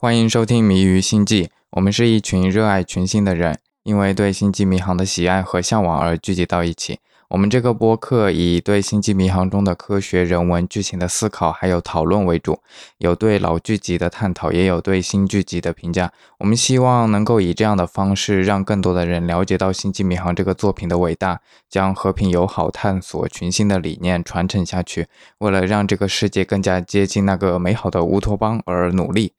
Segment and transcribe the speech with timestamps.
[0.00, 7.00] 欢迎收听《迷于星际》，我们是一群热爱群星的人，因为对星际迷航的喜爱和向往而聚集到一起。
[7.30, 12.60] 我们这个播客以对星际迷航中的科学、人文、剧情的思考还有讨论为主，
[12.98, 16.12] 有对老剧集的探讨，也有对新剧集的评价。
[16.38, 25.08] 我们希望能够以这样的方式，让更多的人了解到星际迷航这个作品的伟大，将和平友好、探索群星的理念传承下去。
[25.38, 29.32] 为了让这个世界更加接近那个美好的乌托邦而努力。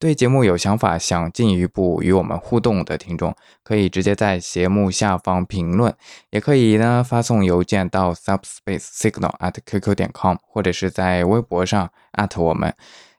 [0.00, 5.94] 对节目有想法、想进一步与我们互动的听众，可以直接在节目下方评论，
[6.30, 11.90] 也可以呢发送邮件到 subspace signal at qq 点 com，或者是在微博上
[12.38, 12.74] 我们，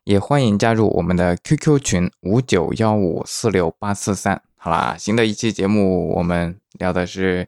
[0.06, 4.42] 也欢迎加入我们的 QQ 群五九幺五四六八四三。
[4.58, 7.48] 好啦，新的一期节目我们聊的是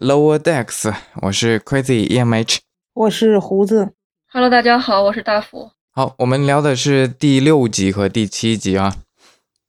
[0.00, 2.58] Lower Decks，我是 Crazy EMH，
[2.94, 3.92] 我是胡子
[4.32, 5.70] ，Hello，大家好，我是大福。
[5.94, 8.94] 好，我们聊的是第六集和第七集啊。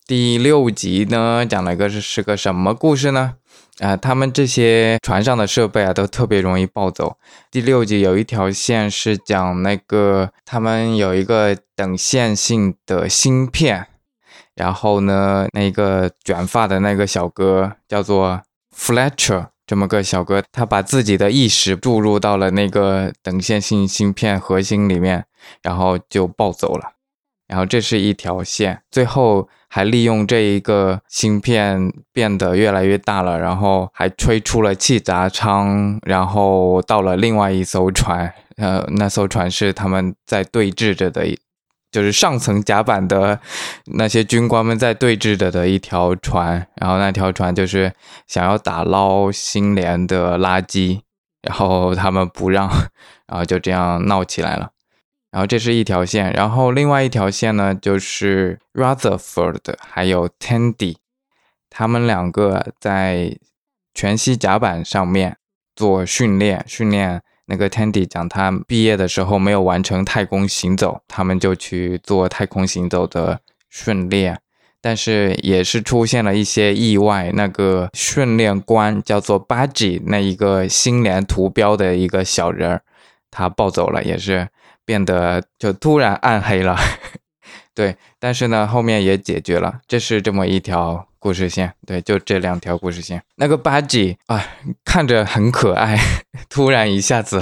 [0.07, 3.33] 第六集呢，讲了一个是是个什么故事呢？
[3.79, 7.17] 啊，他们这些船上的设备啊，都特别容易暴走。
[7.51, 13.87] 第六集有一条线是讲那个他们有一个等线性的芯片，
[14.55, 18.41] 然后呢，那个卷发的那个小哥叫做
[18.73, 19.47] Fletcher。
[19.73, 25.25] 这么个小哥，他把自己的意识注入到了那个等线性芯片核心里面，
[25.63, 26.91] 然后就暴走了。
[27.47, 38.31] 然后这是一条线，最后还利用这一个芯片变得越来越大了，然后还吹出了气闸舱，然后到了另外一艘船。
[38.57, 41.35] 呃，那艘船是他们在对峙着的。
[41.93, 43.39] 就是上层甲板的
[43.85, 47.93] 那些军官们在对峙着的一条船，然后那条船就是
[48.27, 51.01] 想要打捞星联的垃圾，
[51.43, 52.67] 然后他们不让，
[53.27, 54.71] 然后就这样闹起来了。
[55.29, 60.95] 然后这是一条线，然后另外一条线呢，就是 Rutherford 还有 Tandy，
[61.69, 63.37] 他们两个在
[63.93, 65.37] 全息甲板上面
[65.75, 67.21] 做训练，训练。
[67.45, 73.39] 那个 Tandy 讲，他毕业的时候没有完成太空行走，他们就去做太空行走的
[73.69, 74.39] 训练，
[74.81, 77.31] 但是也是出现了一些意外。
[77.33, 82.81] 那个训练官叫做 b a g i 那一个星联图标的一个小人儿，
[83.29, 84.47] 他暴走了，也是
[84.85, 86.77] 变得就突然暗黑了。
[87.75, 91.07] 对，但是呢，后面也解决了，这是这么一条。
[91.23, 93.23] 故事线对，就这两条故事线。
[93.37, 94.45] 那个巴吉啊，
[94.83, 95.97] 看着很可爱，
[96.49, 97.41] 突然一下子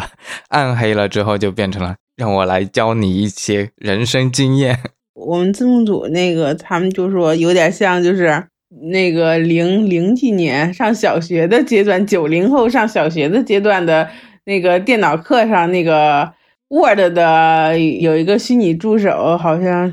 [0.50, 4.78] 暗黑了之后，就变成了让我来教你一些人生经验。
[5.16, 8.46] 我们字幕组那个他们就说有点像，就是
[8.92, 14.08] 那个零零几年上小学的阶段，九零后上小学的阶段的
[14.46, 16.32] 那个电脑课上那个
[16.70, 19.92] Word 的有一个虚拟助手，好像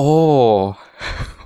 [0.00, 0.76] 哦。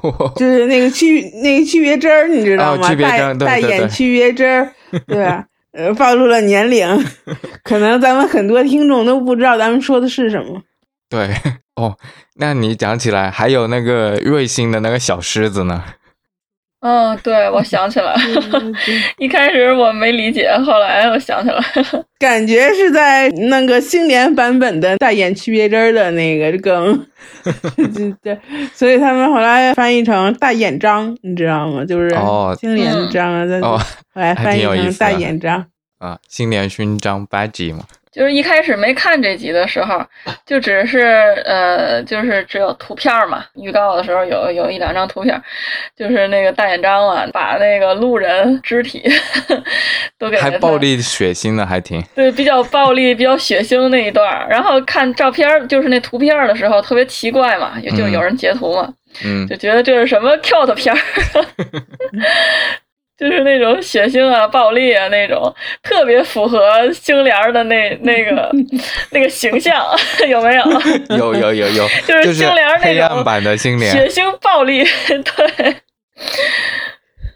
[0.34, 2.92] 就是那个区那个区别针儿，你知道吗？
[2.94, 4.72] 戴戴眼区别针儿，
[5.06, 5.44] 对吧？
[5.72, 6.86] 呃，暴露了年龄，
[7.62, 10.60] 可能咱们很多听众都不知道咱们说的是什么。
[11.08, 11.30] 对，
[11.76, 11.96] 哦，
[12.34, 15.84] 那你讲起来还有那个瑞星的那个小狮子呢？
[16.82, 18.12] 嗯，对，我想起来，
[19.18, 21.62] 一开始我没理解，后来我想起来，
[22.18, 27.06] 感觉是在那个新年版本的大眼区别针的那个梗，
[27.94, 28.38] 对对，
[28.74, 31.84] 所以他们后来翻译成大眼章，你知道吗？
[31.84, 32.10] 就是
[32.58, 33.78] 星联章，后
[34.14, 35.64] 来翻译成大眼章
[35.98, 37.84] 啊，新年勋章 badge 嘛。
[38.12, 40.04] 就是一开始没看这集的时候，
[40.44, 41.00] 就只是
[41.46, 43.44] 呃，就是只有图片嘛。
[43.54, 45.42] 预告的时候有有一两张图片，
[45.96, 49.02] 就是那个大眼张啊，把那个路人肢体
[50.18, 54.46] 都给还暴力血腥的还挺对，比较暴力、比较血腥那一段。
[54.48, 58.92] 然后看照片，就是那图片的时候特别奇怪嘛，也就有人截图嘛，
[59.24, 61.00] 嗯，就觉得这是什么跳的片儿。
[63.22, 68.50] 就是那种血腥啊、暴力啊那种，特别符合星联的那那个
[69.10, 69.84] 那个形象，
[70.28, 71.16] 有没有？
[71.16, 75.76] 有有有有，就是星联黑暗版的星联，血腥暴力，对。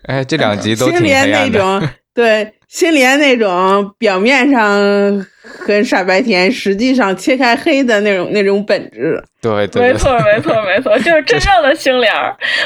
[0.09, 1.91] 哎，这两集都挺黑暗的。
[2.15, 5.27] 对，星联那种表面上
[5.75, 9.23] 很傻白甜，实际上切开黑的那种那种本质。
[9.41, 12.13] 对对，没错，没错，没错，就是真正的星联。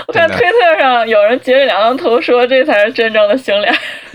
[0.07, 3.75] 我看推特上有人截了两张图，说这才是真正的星联。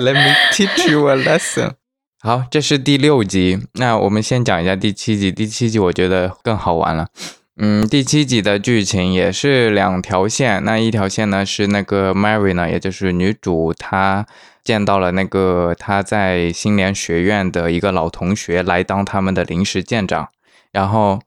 [0.00, 1.72] Let me teach you a lesson。
[2.20, 3.58] 好，这是第六集。
[3.74, 5.32] 那我们先讲一下第七集。
[5.32, 7.08] 第七集我觉得更好玩了。
[7.58, 10.64] 嗯，第七集的剧情也是两条线。
[10.64, 14.26] 那一条线呢是那个 Mary 呢，也就是女主，她
[14.64, 20.30] 见到了那个她在新联学院的一个老同学来当他们的临时舰长。
[20.72, 21.20] 然后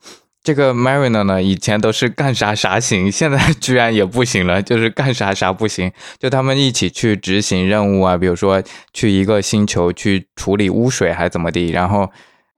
[0.43, 5.91] 这个 Mariner 呢，以前都是干啥啥行，现在居然也不行了，就是干啥啥不行。
[6.17, 12.11] 就他们一起去执行任务啊，比如说去一个星球去处理污水还怎么地，然后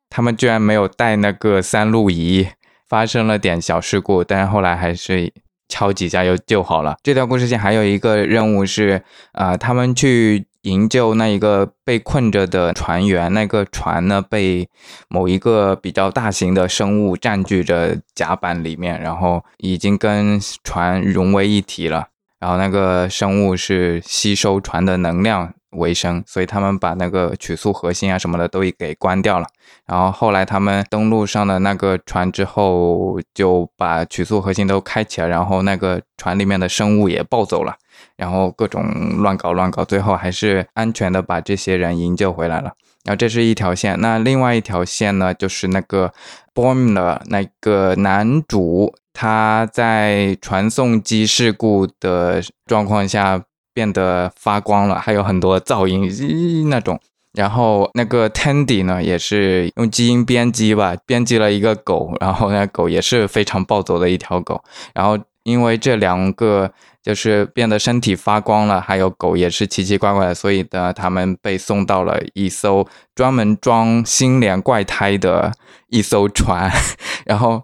[0.09, 2.47] 他们居然没有带那个三路仪，
[2.87, 5.33] 发生了点小事故，但是后来还是
[5.67, 6.95] 敲几下又救好了。
[7.03, 9.03] 这条故事线还有一个任务是，
[9.33, 10.47] 呃，他们去。
[10.63, 14.67] 营救那一个被困着的船员，那个船呢被
[15.07, 22.07] 某一个比较大型的生物占据着甲板里面，然后已经跟船融为一体了。
[22.41, 29.47] 然后那个生物是吸收船的能量为生，所以他们把那个曲速核心啊什么的都给关掉了。
[29.85, 37.75] 然后后来他们登陆上了那个船之后，就把曲速核心都开启了，然后那个船里面的生物也暴走了。
[38.15, 38.83] 然后各种
[39.17, 42.71] 乱搞乱搞，最后还是安全的把这些人营救回来了。
[43.03, 46.13] 然后这是一条线，那另外一条线呢，就是那个
[46.53, 53.41] Boom 的那个男主，他在传送机事故的状况下
[53.77, 56.99] 变得发光了，还有很多噪音那种。
[57.33, 64.63] 然后那个 Tandy 呢，也是用基因编辑吧，编辑了一个狗，然后那狗也是非常暴走的一条狗。
[64.95, 66.71] 然后因为这两个。
[67.03, 72.85] 就是变得身体发光了，还有狗也是奇奇怪怪的，所以呢，他们被送到了一艘
[73.15, 75.53] 专门装星联怪胎的
[75.87, 76.69] 一艘船，
[77.25, 77.63] 然后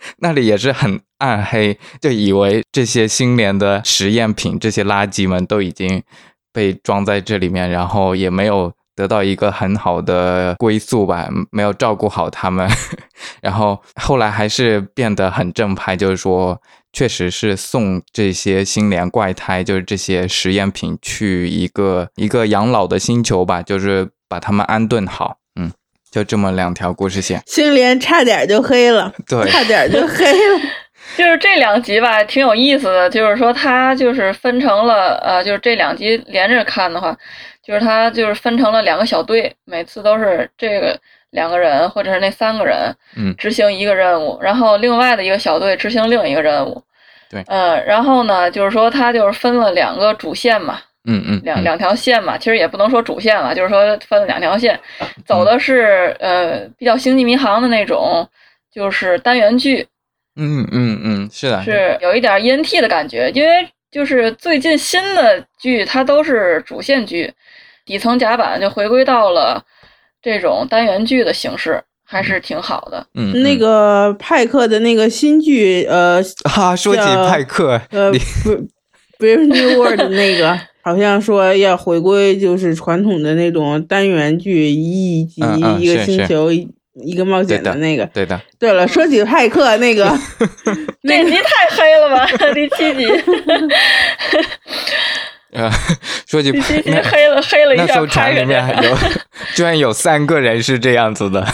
[0.18, 6.02] 那里也是很暗黑，就以为这些星联的实验品、这些垃圾们都已经
[6.52, 12.68] 被装在这里面，然后也没有得到一个很好的归宿吧，没有照顾好他们，
[13.42, 16.60] 然后后来还是变得很正派，就是说。
[16.90, 25.36] 确实是送这些星联怪胎，就是这些实验品去一个一个养老的星球吧，就是把他们安顿好。
[26.08, 27.42] 嗯，就这么两条故事线。
[27.46, 30.60] 星联差点就黑了， 对，差点就黑了。
[31.16, 33.08] 就是这两集吧，挺有意思的。
[33.10, 37.16] 就是说，它就是分成了呃，就是这两集连着看的话，
[37.64, 40.98] 就是它就是分成了两个小队，每次都是这个。
[41.32, 46.82] 两个人，或者是那三个人，嗯，执行一个任务，然后另外的一个小队执行另一个任务，
[47.30, 50.78] 对，嗯，然后呢，就是说它就是分了两个主线嘛，
[51.08, 54.78] 嗯嗯，两两条线嘛，其实也不能说主线了，就是说分了两条线，
[55.26, 58.28] 走的是呃比较星际迷航的那种，
[58.72, 59.86] 就是单元剧，
[60.36, 67.32] 嗯嗯嗯，是的，是有一点 E N T 的感觉，因为就是最近新的剧它都是主线剧，
[67.84, 69.64] 底层甲板就回归到了。
[70.20, 73.06] 这种单元剧的形式还是挺好的。
[73.14, 76.20] 嗯，那个派克的那个新剧，呃，
[76.50, 78.10] 哈，说起派克，呃，
[78.42, 78.50] 不
[79.18, 85.42] ，Brave New World 那个，好像说要回归就是传统的那种单元剧，一集
[85.80, 88.06] 一个星球一个冒险的那个。
[88.06, 88.40] 对的。
[88.58, 90.04] 对了，说起派克那个，
[91.02, 92.26] 那集太黑了吧？
[92.54, 93.06] 第七集。
[95.50, 95.70] 呃，
[96.26, 96.52] 说起
[96.84, 98.96] 那黑了黑了一下，那艘船里面有，
[99.54, 101.46] 居然有三个人是这样子的。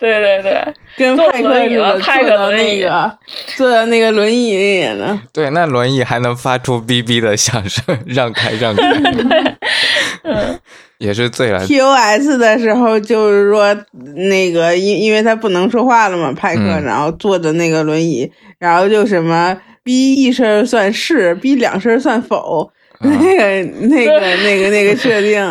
[0.00, 3.18] 对对对，跟派克似的，派克的那个
[3.56, 5.20] 坐在那个轮椅里呢。
[5.32, 8.82] 对，那轮椅还能发出哔哔的响声， 让开让开。
[10.24, 10.58] 嗯，
[10.98, 11.66] 也是醉了。
[11.66, 13.76] TOS 的时候就是说
[14.16, 19.54] 那个，因因为他不能说话了嘛，派克，然后坐着那个轮椅，然后就什么
[19.84, 22.70] 哔一声算是，哔两声算否。
[23.02, 25.42] 那个、那个、那个、那个设定，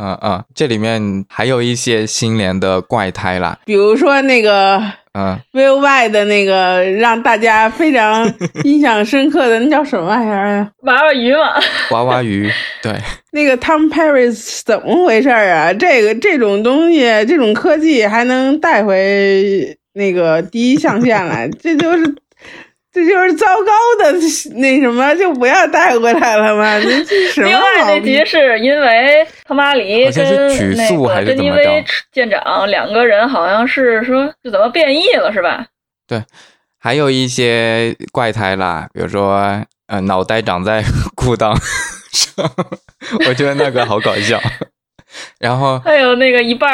[0.00, 4.80] 嗯嗯，这里面还有一些新年的怪胎啦，比如说那个，
[5.12, 10.70] 嗯，Will Y 的那个让大家非常印象深刻的那叫什么玩意儿呀？
[10.82, 11.54] 娃娃鱼嘛，
[11.90, 12.48] 娃娃鱼，
[12.80, 12.94] 对，
[13.32, 15.72] 那个 Tom Paris 怎么回事啊？
[15.72, 22.14] 这个这种东西，这种科技还能带回那个第一象限来，这就是。
[23.04, 23.72] 这就是糟糕
[24.04, 24.12] 的
[24.54, 26.78] 那什么，就不要带回来了吗？
[26.78, 27.46] 那什么？
[27.48, 30.26] 另外那集是因为他妈里跟
[30.76, 35.66] 那个珍妮薇舰长两个人好像是说就怎么变异了是吧？
[36.06, 36.22] 对，
[36.80, 40.82] 还有一些怪胎啦，比如说呃脑袋长在
[41.14, 41.54] 裤裆
[42.12, 42.50] 上，
[43.28, 44.40] 我觉得那个好搞笑。
[45.40, 46.70] 然后还有那个一半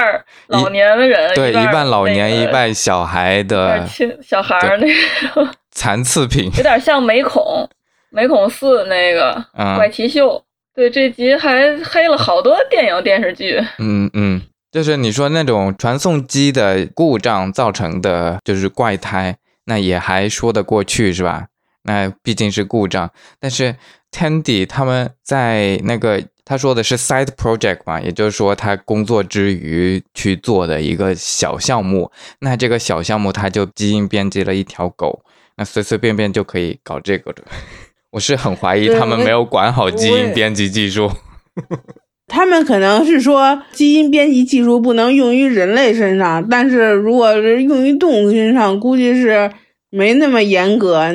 [0.48, 3.86] 老年的人，对，一半老年一半小孩的
[4.20, 7.68] 小孩那种残次品，有点像美恐
[8.10, 9.44] 美恐四那个
[9.76, 10.42] 怪奇秀。
[10.74, 13.60] 对，这集还黑了好多电影电视剧。
[13.78, 21.46] 嗯嗯，就是你说那种传送机的故障造成的，就是怪胎，那也还说得过去是吧？
[21.82, 23.76] 那毕竟是故障，但是
[24.10, 32.10] Tandy 他们在那个他说的是 side project 嘛，也就是说他工作之余去做的一个小项目。
[32.40, 35.22] 那这个小项目他就基因编辑了一条狗，
[35.56, 37.42] 那随随便便就可以搞这个的。
[38.12, 41.11] 我是很怀疑他们没有管好基因编辑技术。
[42.26, 49.50] 他们可能是说基因编辑技术不能用于人类身上，但是如果是用于动物身上，估计是
[49.90, 51.12] 没那么严格。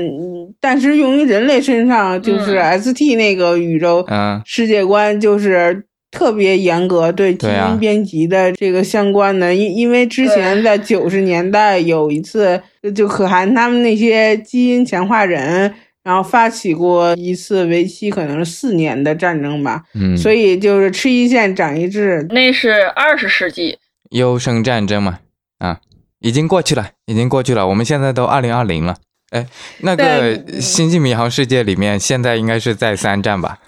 [0.61, 4.05] 但是用于人类身上，就是 ST 那个宇宙
[4.45, 9.53] 世界观就是特别严格，对基因编辑的这个相关的。
[9.53, 12.61] 因因为之前在九十年代有一次，
[12.95, 15.73] 就可汗他们那些基因强化人。
[16.01, 22.25] 然后发起过一次为期可能是四年的战争吧，嗯，所以就是吃一堑长一智。
[22.29, 23.77] 那是二十世纪
[24.11, 25.19] 优胜战争嘛，
[25.59, 25.81] 啊，
[26.19, 27.67] 已经过去了，已经过去了。
[27.67, 28.95] 我们现在都二零二零了，
[29.31, 29.45] 哎，
[29.81, 33.59] 那个《星际迷航世界》里面现在应该是在三战吧？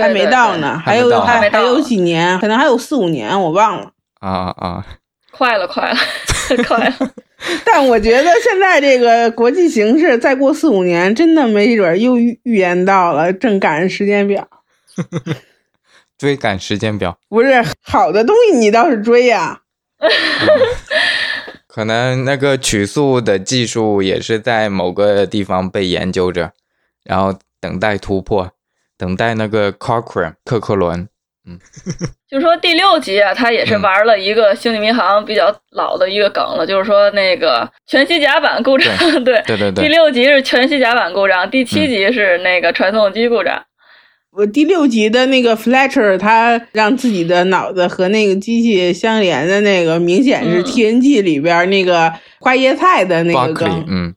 [0.00, 3.90] 还没到呢，还有还还有几年，可能还有四五年，我忘了。
[4.20, 4.86] 啊啊，
[5.30, 5.96] 快了，快了，
[6.66, 6.94] 快了。
[7.64, 14.48] 但我觉得现在这个国际形势，再过四五年，真的没准又预预言到了，正赶上时间表。
[16.16, 19.60] 追赶时间表不是好的东西，你倒是追呀。
[21.66, 26.52] 可能那个曲速的技术也是在某个地方被研究着，
[27.04, 28.50] 然后等待突破，
[28.98, 31.08] 等待那个 Cochrane 克克伦。
[31.48, 31.56] 嗯，
[32.28, 38.92] 就说第六集啊，他也是玩了一个《星际迷航》比较老的一个梗了，就是说那个全息甲板故障，
[39.24, 39.84] 对 对对对。
[39.84, 43.62] 第六集是全息甲板故障，第七集是那个传送机故障。
[44.32, 54.14] 我第六集的那个 Fletcher，他让自己的脑子和那个机器相连的那个，明显是 TNG 里边那个花椰菜的那个梗，嗯，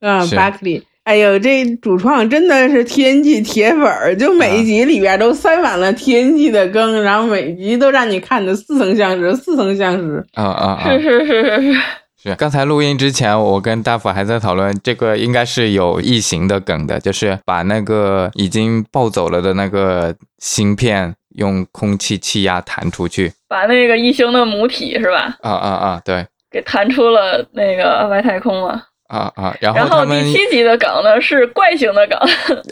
[0.00, 0.82] 嗯，Buckley。
[1.06, 10.26] 哎呦，这主创真的是天际铁粉儿，就每一集里边都塞满了 TNG 的梗，然后每集都让你看的似曾相识，似曾相识。
[10.34, 10.90] 啊啊啊！
[10.90, 11.80] 是是是是是。
[12.24, 25.36] 是刚才录音之前，我跟大福还在讨论，这个应该是有异形的梗的，就是把那个已经暴走了的那个芯片用空气气压弹出去，把那个异形的母体是吧？
[25.40, 26.02] 啊啊啊！
[26.04, 28.82] 对，给弹出了那个外太空了。
[29.08, 29.56] 啊啊！
[29.60, 32.18] 然后第七集的梗呢是怪形的梗，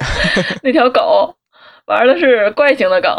[0.63, 1.35] 那条狗
[1.87, 3.11] 玩的是怪形的梗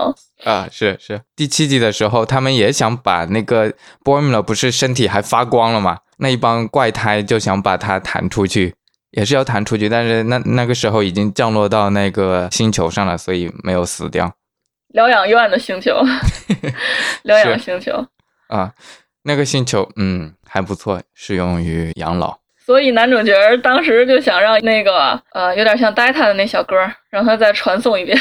[0.43, 1.21] 啊，是是。
[1.35, 5.99] 第七集的时候，他们也想把那个 Boimler 不是身体还发光了吗？
[6.17, 8.73] 那一帮怪胎就想把它弹出去，
[9.11, 14.33] 也是要弹出去，但是那那个时候已经降落到那个星球上了，所以没有死掉。
[14.89, 16.01] 疗养院的星球，
[17.23, 18.05] 疗养星球
[18.47, 18.71] 啊，
[19.23, 22.39] 那个星球嗯还不错，适用于养老。
[22.65, 26.75] 所以男主角当时就想让那个呃有点像 Data 的那小哥，
[27.11, 28.17] 让他再传送一遍，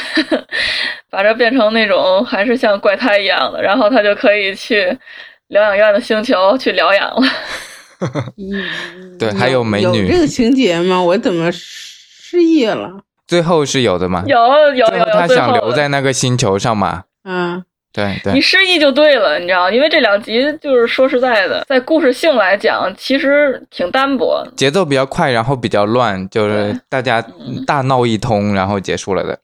[1.10, 4.96] 把这变成那种还是像怪胎一样的，然后他就可以去
[5.48, 7.22] 疗养院的星球去疗养了。
[9.18, 11.00] 对，还有美女有这个情节吗？
[11.02, 12.90] 我怎么失忆了？
[13.26, 14.24] 最后是有的吗？
[14.26, 14.38] 有
[14.74, 15.04] 有有。
[15.06, 17.04] 他想留在那个星球上吗？
[17.24, 17.64] 嗯。
[17.94, 27.24] 对对，你失忆就对了，你知道，因为这两集就是说实在的，在故事性来讲，其实挺单薄，节奏比较快，然后比较乱，就是大家
[27.64, 29.38] 大闹一通，然后结束了的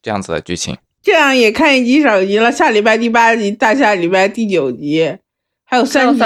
[0.00, 0.78] 这样子的剧情。
[1.02, 5.16] 这样也看一集少一集了，下礼拜第八集，大下礼拜第九集，
[5.64, 6.22] 还有三集，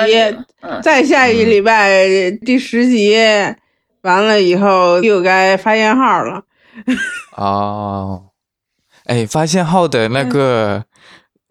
[0.83, 3.17] 再下一礼拜第十集，
[4.03, 6.43] 完了以后又该发现号了。
[7.35, 8.25] 哦，
[9.07, 10.85] 哎，发现号的那个。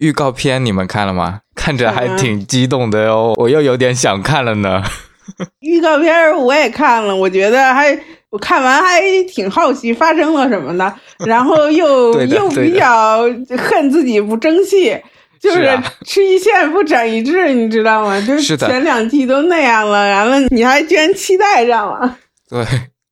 [0.01, 1.41] 预告片你们看了吗？
[1.55, 4.83] 看着还挺激动的哦，我又有点想看了呢。
[5.61, 7.97] 预告片我也看了，我觉得还
[8.31, 10.93] 我看完还挺好奇发生了什么的，
[11.25, 13.21] 然后又又比较
[13.57, 14.97] 恨自己不争气，
[15.39, 15.69] 就是
[16.05, 18.19] 吃一堑不长一智，你知道吗？
[18.25, 22.17] 就是前两季都那样了，完了你还居然期待上了。
[22.49, 22.65] 对，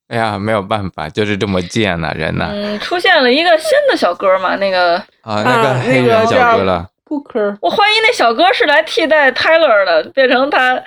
[0.09, 2.49] 哎呀，没有办法，就是这么贱呐，人呐。
[2.51, 4.95] 嗯，出现了一个新的小哥嘛，那个。
[5.21, 6.87] 啊，那个黑人小哥了。
[7.05, 10.79] 布克，我怀疑那小哥是来替代 Tyler 的，变成他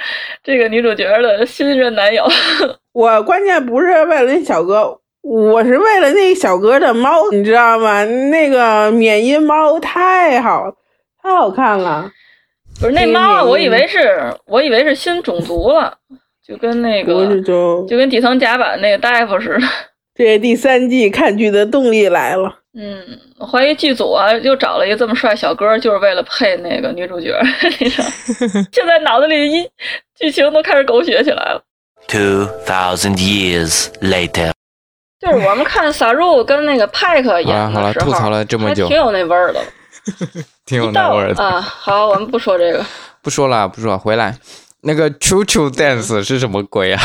[0.44, 2.24] 这个女主角的新任男友。
[2.94, 8.04] 我关键不是为了那小哥，我是为了那小哥的猫，你知道吗？
[8.04, 10.72] 那个缅因猫太好，
[11.22, 12.10] 太好看了。
[12.80, 15.96] 不是那猫，我以为是，我以为是新种族了，
[16.46, 19.66] 就跟那个，就跟底层甲板那个大夫似的。
[20.14, 22.52] 这第三季看剧的动力来了。
[22.74, 27.38] 嗯，我怀疑剧组啊又找了一个这么帅小哥，就是为了配那个女主角。
[28.72, 29.66] 现在脑子里一
[30.18, 31.62] 剧情都开始狗血起来了。
[32.08, 34.52] Two thousand years later，
[35.20, 39.60] 就是我们看萨入跟那个派克好演了好了，的时候，吐槽了这么久挺，有那味儿的。
[40.66, 41.42] 挺有那味儿的。
[41.42, 42.84] 啊，好，我们不说这个。
[43.22, 44.34] 不说了，不说了，回来。
[44.82, 47.02] 那个 Choo Choo Dance 是什么鬼啊？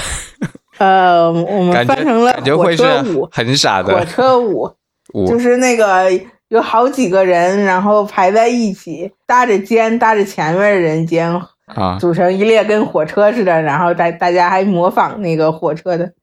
[0.79, 4.71] 呃，我们翻成了感觉火会是车舞，很傻的火车舞
[5.13, 6.07] 舞就是那个
[6.49, 11.33] 有好几个人，然后排在一起，搭着肩，搭着前面的人肩，
[11.65, 16.13] 啊组成一列跟火车似的，然后大大家还模仿那个火车的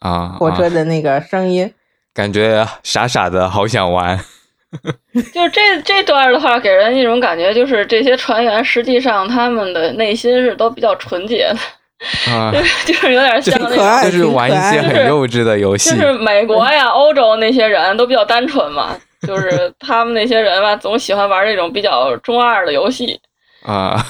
[0.00, 0.36] 啊！
[0.38, 1.72] 火车啊的那个声音。
[2.12, 4.18] 感觉傻傻的，好想玩。
[5.34, 12.52] 就是这这段的话，给人一种感觉，就是这些船员实际上他们的内心是都比较纯洁的，啊，
[12.86, 15.96] 就是有点像那种，就是玩一些很幼稚的游戏就。
[15.96, 18.96] 是美国呀、欧洲那些人都比较单纯嘛，
[19.26, 23.20] 就是 他们那些人吧，总喜欢玩这种比较中二的游戏。
[23.62, 24.06] 啊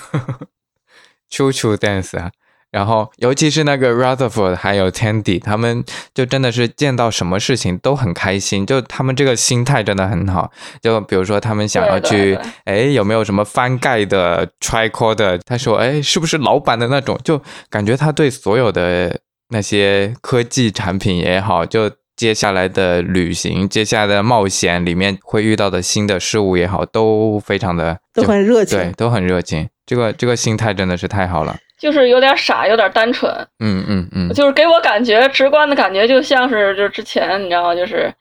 [1.32, 2.30] ，Choo Choo Dance 啊，
[2.70, 5.84] 然后尤其是那个 Rutherford 还有 Tandy，他们
[6.14, 10.50] 就真的是见到什么事情都很开心，就他们这个心态真的很好。
[10.80, 15.40] 就比如说他们想要去对，哎，有没有什么翻盖的 tricorder？
[15.44, 17.18] 他说，哎，是不是老板的那种？
[17.24, 21.90] 就感觉他对所有的那些科技产品也好，就。
[22.16, 29.66] 接下来的旅行，接下来的冒险里面会遇到的新的事物也好，都非常的都就很热情对，都很热情。
[29.86, 31.56] 这个这个心态真的是太好了。
[31.80, 37.74] 就是有点傻，有点单纯，嗯嗯嗯，就是给我感觉直观的感觉，就像是就之前你知道吗？
[37.74, 38.12] 就是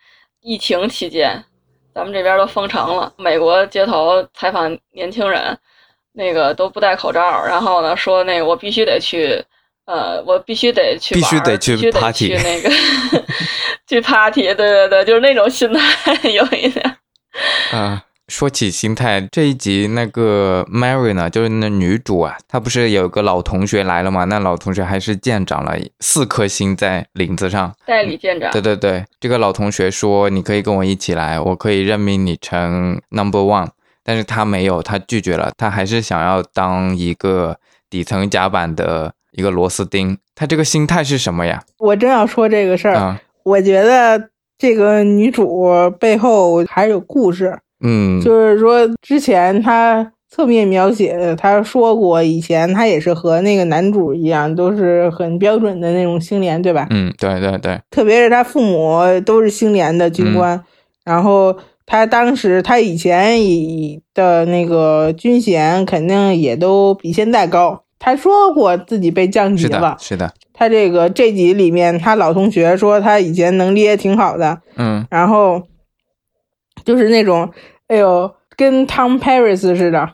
[0.42, 1.44] 疫情期间，
[1.94, 5.58] 咱们这边都封城了，美国街头采访年轻人，
[6.14, 9.44] 那个都不戴口罩，然后呢说那个我必须得去，
[9.86, 12.70] 呃，我必须得去必须得去必须得 party 去那个
[13.86, 16.96] 去 party，对对对，就是那种心态 有一点。
[17.72, 24.26] 啊、说起心态，这一集那个 Mary 呢，就是那女主啊，她不是有个老同学来了吗？
[24.26, 27.74] 那老同学还是舰长了，四颗星在领子上。
[27.88, 33.70] 代理舰长，对对对，这个老同学说你可以跟我一起来，我可以任命你成 Number One，
[34.04, 37.58] 但是他没有，他拒绝了，他还是想要当一个
[37.90, 40.18] 底层甲板的一个螺丝钉。
[40.36, 41.64] 他这个心态是什么呀？
[41.80, 56.88] 我正要说这个事儿，啊，我觉得这个女主背后还有故事，嗯，就是说之前他侧面描写的，她说过以前他也是和那个男主一样，都是很标准的那种星联，对吧？
[56.92, 60.62] 嗯，对对对，特别是他父母都是星联的军官，
[61.04, 67.84] 然后他当时他以前以的那个军衔肯定也都比现在高。
[67.98, 75.06] 他说过自己被降级是了的，，是的，他这个这集里面，他老同学说他以前能力也挺好的，嗯。
[75.10, 75.62] 然后
[76.86, 77.52] 就是那种，
[77.88, 80.10] 哎呦，跟 Tom Paris 似的，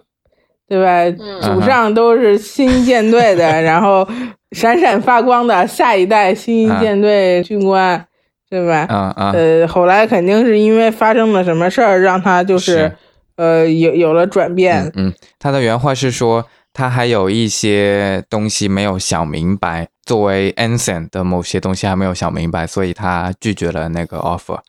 [0.67, 1.04] 对吧？
[1.19, 4.08] 嗯祖上都是新一舰队的， 然后
[4.51, 8.06] 闪闪发光的下一代新一舰队军官，
[8.49, 8.86] 对吧？
[8.89, 12.91] 啊啊，呃，后来肯定是因为发生了什么事儿，让他就是是
[13.38, 14.84] 呃有有了转变。
[14.95, 24.60] 嗯嗯，他的原话是说，他还有一些东西没有想明白，作为 ensign 的某些东西还没有想明白，所以他拒绝了那个 offer。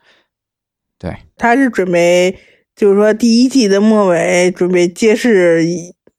[0.98, 2.36] 对，他是准备，
[2.74, 5.62] 就是说第一季的末尾准备揭示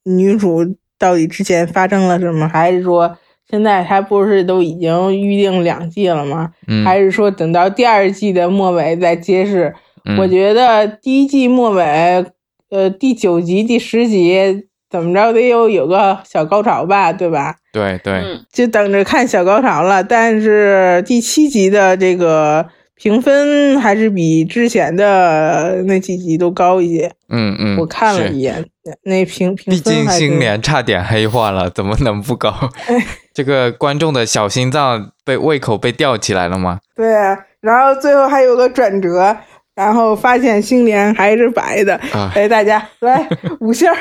[0.04, 0.64] 女主
[1.00, 3.18] 到底之前发生了什么，还是说
[3.50, 6.52] 现在他不是都已经预定两季了吗？
[6.68, 9.74] 嗯，还是说等到第二季的末尾再揭示？
[10.06, 12.26] 嗯我觉得第一季末尾，
[12.70, 17.58] 呃，第九集、第十集怎么着得有有个小高潮吧，对吧？
[17.74, 20.02] 对对，嗯，就等着看小高潮了。
[20.02, 22.66] 但是第七集的这个
[22.98, 27.12] 评分还是比之前的那几集都高一些。
[27.30, 28.66] 嗯嗯，我看了一眼，
[29.04, 32.54] 那评评毕竟分还是新年差点黑化了，怎么能不高？
[33.34, 36.80] 这个观众的小心脏被胃口被吊起来了吗？
[36.96, 39.38] 对啊，然后最后还有个转折，
[39.76, 41.96] 然后发现星联还是白的。
[42.14, 43.28] 啊，哎，大家 来
[43.60, 43.96] 五星儿，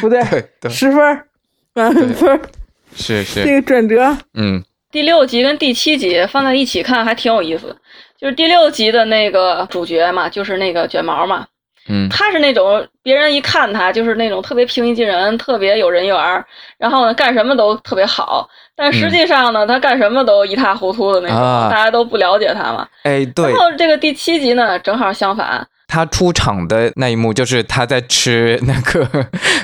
[0.00, 1.20] 不对，对对，十分，
[1.74, 2.40] 满分。
[2.94, 7.76] 是是，这个转折，嗯第六集跟第七集放在一起看还挺有意思。
[8.18, 11.46] 就是第六集的那个主角嘛，就是那个卷毛嘛，
[11.88, 16.44] 嗯他是那种别人一看他就是那种特别平易近人、特别有人缘儿，
[16.78, 22.88] 然后呢干什么都特别好，但实际上呢，他干什么都一塌糊涂的那种，啊大家都不了解他嘛。
[23.04, 29.06] 哎，对然，后这个第七集呢，正好相反，他出场的那一幕就是他在吃那个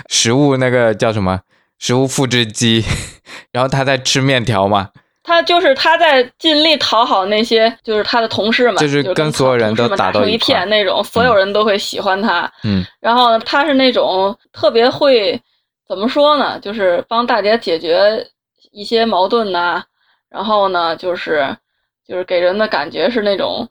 [0.09, 1.41] 食物，那个叫什么
[1.81, 2.85] 食物复制机，
[3.51, 4.91] 然后他在吃面条嘛，
[5.25, 12.49] 他就是他在尽力讨好那些就是他的同事们，就是跟跟所有人都打成一片那种，所有人都会喜欢他。
[12.63, 12.85] 嗯。
[13.01, 15.41] 然后呢，他是那种特别会
[15.89, 18.25] 怎么说呢，就是帮大家解决
[18.71, 19.83] 一些矛盾呐、
[20.29, 21.57] 然后呢，就是
[22.07, 23.67] 就是给人的感觉是那种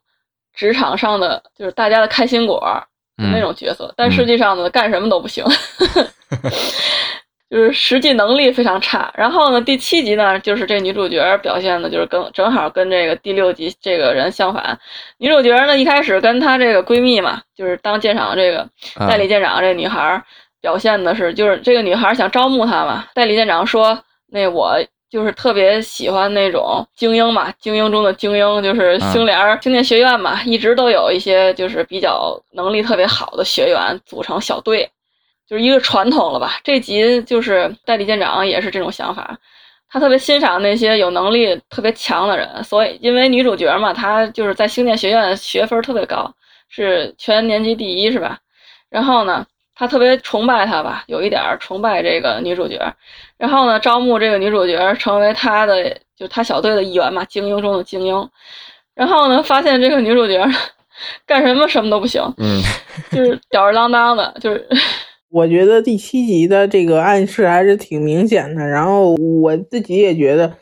[0.55, 2.61] 职场上的就是大家的开心果
[3.31, 5.45] 那种角色，但实际上呢，干什么都不行，
[7.53, 9.13] 就是实际能力非常差。
[9.15, 14.79] 然后呢，第七集呢，就是这女主角表现的，就是跟正好跟这个第六集这个人相反。
[15.19, 18.67] 女主角呢，一开始跟她这个闺蜜嘛，就是当舰长这个
[19.07, 20.19] 代理舰长这女孩
[20.61, 24.83] 表现的是，就是这个女孩想招募她嘛，代理舰长说，那我。
[25.13, 34.89] 就是特别喜欢那种精英嘛，精英中的精英，就是星联星电学院嘛，一直都有一些就是比较能力特别好的学员组成小队，
[35.53, 36.59] 就是一个传统了吧。
[36.63, 39.37] 这集就是代理舰长也是这种想法，
[39.87, 46.33] 他特别欣赏那些有能力特别强的人，所以因为女主角嘛，她就是在星舰学院学分特别高，
[46.69, 48.39] 是全年级第一，是吧？
[48.89, 49.45] 然后呢？
[49.75, 52.79] 他特别崇拜她吧，有一点崇拜这个女主角，
[53.37, 58.29] 然后呢，招募这个女主角成为他的，就他小队的一员嘛，精英中的精英。
[58.95, 60.43] 然后呢，发现这个女主角
[61.27, 62.61] 干什么什么都不行，嗯，
[63.11, 64.67] 就是吊儿郎当的，就是。
[65.33, 70.53] 我觉得第七集的这个暗示还是挺明显的，然后我自己也觉得，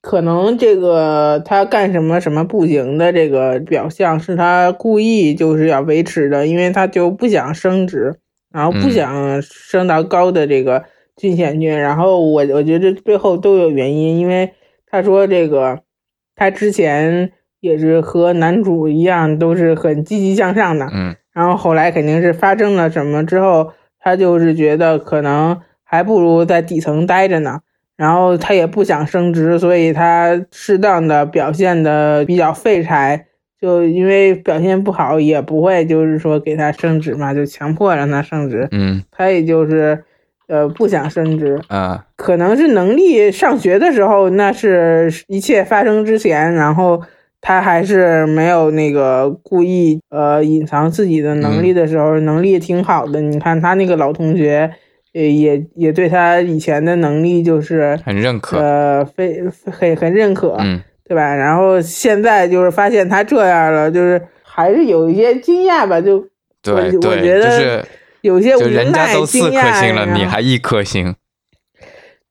[0.00, 8.14] 可能这个他干什么什么不行的这个表象是他故意就是要维持的，因为他就不想升职。
[8.52, 10.84] 然后不想升到高的这个
[11.16, 14.52] 军衔去，然后我我觉得背后都有原因，因为
[14.86, 15.80] 他说这个
[16.36, 23.72] 他之前也是和男主一样，都是很积极向上的，嗯，然后后来肯定是发生了什么之后，
[24.04, 27.60] 他就是觉得可能还不如在底层待着呢，
[27.96, 33.24] 然后他也不想升职，所以他适当的表现的比较废柴。
[33.60, 38.68] 就因为表现不好，也不会就是说给他升职嘛，就强迫让他升职。
[38.72, 40.04] 嗯，他也就是，
[40.48, 42.04] 呃，不想升职啊。
[42.14, 47.00] 可能是能力上学的时候，那是一切发生之前，然后
[47.44, 53.20] 他还是没有那个故意呃隐藏自己的能力的时候，能力挺好的。
[53.20, 54.70] 你看他那个老同学，
[55.12, 60.56] 呃，也也对他以前的能力就是很认可，呃，非很很认可。
[60.58, 60.82] 嗯。
[61.06, 61.34] 对吧？
[61.34, 66.00] 然后现在就是发现他这样了，就是还是有一些惊讶吧。
[66.00, 66.18] 就
[66.62, 67.86] 对对，我觉得
[68.22, 71.14] 有些无奈惊讶了，你还一颗星？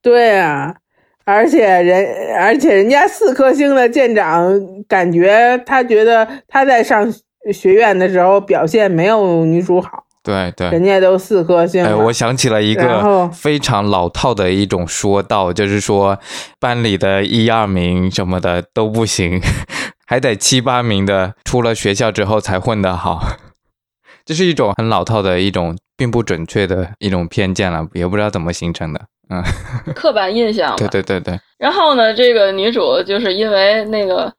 [0.02, 0.78] 对啊，
[1.26, 7.14] 而且人而且人家四颗星的舰长，感觉他觉得他在上
[7.54, 10.04] 学院的时候表现没有女主好。
[10.22, 11.84] 对对，人家都四颗星。
[11.84, 16.18] 哎，我想起了一个非常老套的一种说道，就是说
[16.60, 19.42] 班里的一二名什么的都不行，
[20.08, 23.22] 还得七八名的出了学校之后才混得好。
[24.24, 29.02] 这是一种很老套的一种，并不准确的一种偏见了，也不知道怎么形成的。
[29.30, 29.44] 嗯，
[29.96, 30.76] 刻板印象。
[30.76, 31.40] 对对对对。
[31.58, 34.32] 然后呢，这个女主就是因为那个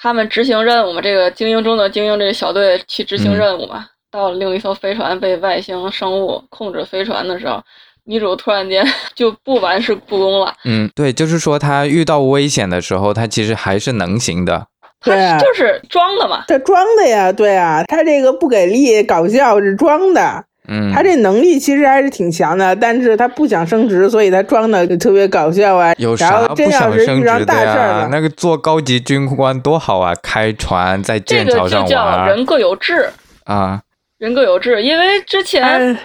[0.00, 3.86] 他们执行任务嘛，这个精英中的精英这个小队去执行任务嘛。
[4.10, 7.62] 到了另一艘飞船被外星生物控制飞船的时候，
[8.04, 10.52] 女主突然间就不玩世不恭了。
[10.64, 14.66] 嗯，对，就是说她遇到危险的时候，她其实还是能行的。
[15.02, 16.44] 对啊，就是装的嘛。
[16.46, 20.44] 她装的呀，对啊，她这个不给力搞笑是装的。
[20.72, 25.92] 嗯，他这能力其实还是挺强的，但是他不想升职，所以他装的就特别搞笑啊。
[25.98, 28.08] 有啥不想升职的呀？
[28.10, 31.70] 那个做高级军官多好啊，开船在舰船上玩。
[31.70, 33.10] 这个就叫人各有志
[33.44, 33.82] 啊。
[34.16, 35.98] 人各有志，因为之前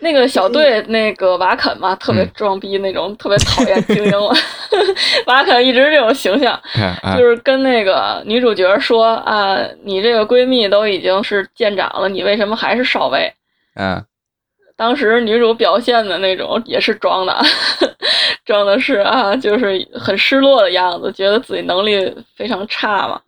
[0.00, 4.34] 那个小队那个瓦肯嘛，特别装逼那种，特别讨厌精英了。
[5.26, 6.60] 瓦肯一直这种形象，
[7.16, 13.32] 就是跟那个女主角说啊，你这个闺蜜都已经是舰长了，你为什么还是少尉？
[13.74, 14.04] 嗯，
[14.76, 17.36] 当时女主表现的那种也是装的，
[18.44, 23.20] 装的是啊，就是很失落的样子，觉得自己能力非常差嘛，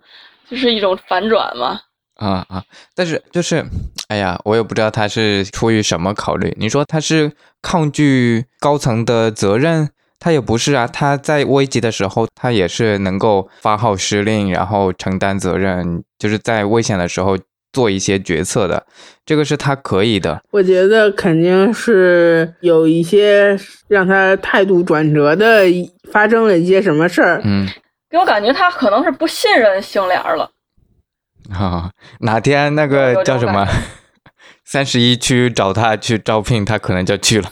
[0.49, 1.81] 就是一种反转嘛。
[2.17, 2.63] 啊啊！
[2.95, 3.65] 但是就是，
[4.07, 6.55] 哎呀，我也不知道他是出于什么考虑。
[6.61, 10.87] 你说他是抗拒高层的责任，他也不是啊。
[10.87, 17.37] 他在危急的时候，他也是能够发号施令，然后承担责任，就是在危险的时候
[17.75, 18.87] 做一些决策的。
[19.27, 20.41] 这个是他可以的。
[20.51, 23.59] 我觉得肯定是有一些
[23.89, 25.65] 让他态度转折的，
[26.11, 27.43] 发生了一些什么事儿。
[27.45, 27.69] 嗯，
[28.09, 30.51] 给我感觉他可能是不信任星莲了。
[31.53, 33.67] 啊，哪天那个叫什么
[34.65, 37.51] 三十一区找他去招聘，他可能就去了。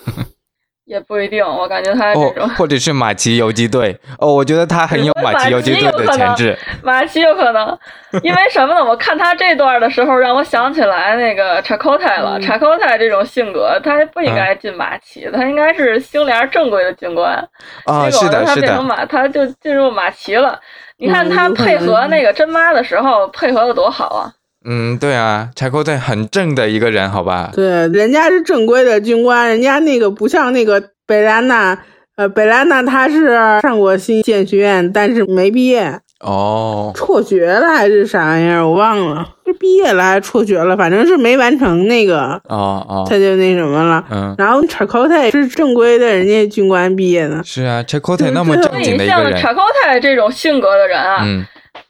[0.85, 6.59] 也不一定，我感觉他这种，或者是马奇游击队哦，我觉得他很有马奇游击队的潜质。
[6.83, 7.79] 马奇有可能，
[8.23, 8.85] 因为什么呢？
[8.85, 12.39] 我看他这段的时候，让我想起来那个查科泰了。
[12.41, 17.37] 查科泰这种性格，他不应该进马奇，他应该是星联正规的军官。
[17.85, 20.59] 啊，是的，他变成马，他就进入马奇了。
[20.99, 24.31] 你看他配合那个真妈的时候配合的多好啊！
[24.65, 27.51] 嗯，对啊，柴口队很正的一个人，好吧？
[27.53, 31.79] 对，人家是正规的军官，人家那个不像那个贝拉娜，
[32.17, 44.05] 呃，贝拉娜她是上过新建学院，但是没毕业，哦，辍学了还是啥玩意儿，我忘了，是毕业了还是辍学了，反正是没完成那个，哦哦，他就那什么了。
[44.11, 47.43] 嗯，然后查科泰是正规的，人家军官毕业的。
[47.43, 51.45] 是啊，柴口队对那么正经的一个人，像查高泰这种性格的人啊，嗯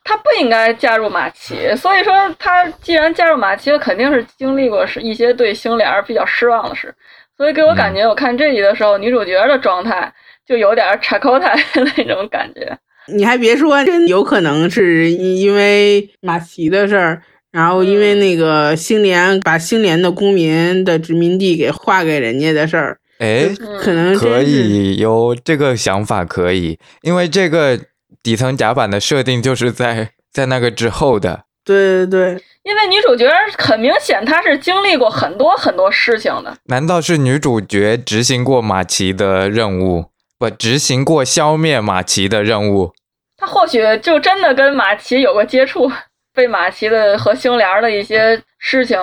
[0.04, 1.74] 他不应该加入马奇。
[1.76, 6.94] 所以说，他既然加入马奇，肯定是经历过是一些对星联儿比较失望的事。
[7.36, 10.12] 所以给我感觉，我看这集的时候，女主角的状态
[10.46, 12.76] 就有点查高泰那种感觉。
[13.12, 27.76] 你还别说，真有可能是因为马奇的事儿，然后因为那个星联把星联的公民的殖民地给划给人家的事儿，哎，嗯可能可以有这个想法，可以，因为这个
[28.22, 36.56] 底层甲板的设定就是在在那个之后的，对对对，因为女主角很明显，她是经历过很多很多事情的。
[36.66, 40.06] 难道是女主角执行过马奇的任务？
[40.38, 42.92] 不，执行过消灭马奇的任务？
[43.37, 45.90] 她或许就真的跟马奇有过接触，
[46.32, 48.98] 被马奇的和星联的一些事情，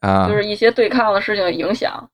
[0.00, 2.08] 啊，就是一些对抗的事情影响。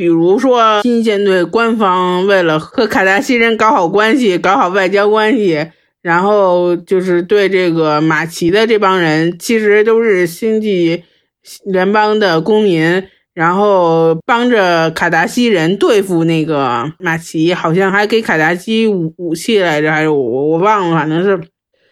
[0.00, 5.66] 比如说新舰队官方为了和卡达西人搞好关系，搞好外交关系。
[6.00, 11.04] 然后就是对这个马奇的这帮人，其实都是星际
[11.66, 21.38] 联邦的公民，然后帮着卡达西人对付那个马奇，好像还给卡达西武武器来着，还是我我忘了，反正是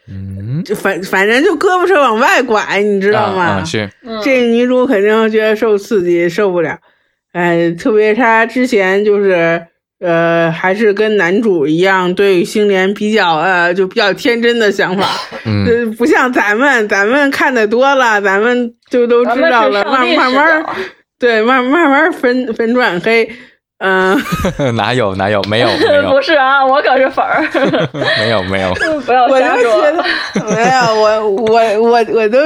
[0.09, 3.43] 嗯，就反反正就胳膊肘往外拐，你知道吗？
[3.43, 6.79] 啊啊是，嗯，这女主肯定觉得受刺激，受不了。
[7.39, 9.65] 哎，特别他之前就是
[10.01, 15.07] 呃，还是跟男主一样，对星莲比较呃，就比较天真的想法，
[15.47, 15.65] 嗯。
[15.65, 20.67] 呃，不像咱们，咱们看的多了，咱们就都知道了，慢慢慢，
[21.19, 23.29] 对，慢慢慢分分转黑，
[23.79, 24.19] 嗯、
[24.75, 26.11] 哪有哪有没有 没有。
[26.11, 27.43] 不是啊，我可是粉儿，
[28.19, 28.75] 没 有没有，
[29.07, 29.83] 不要我瞎就觉说。
[29.83, 30.05] 得
[30.55, 32.39] 没有，我我我我都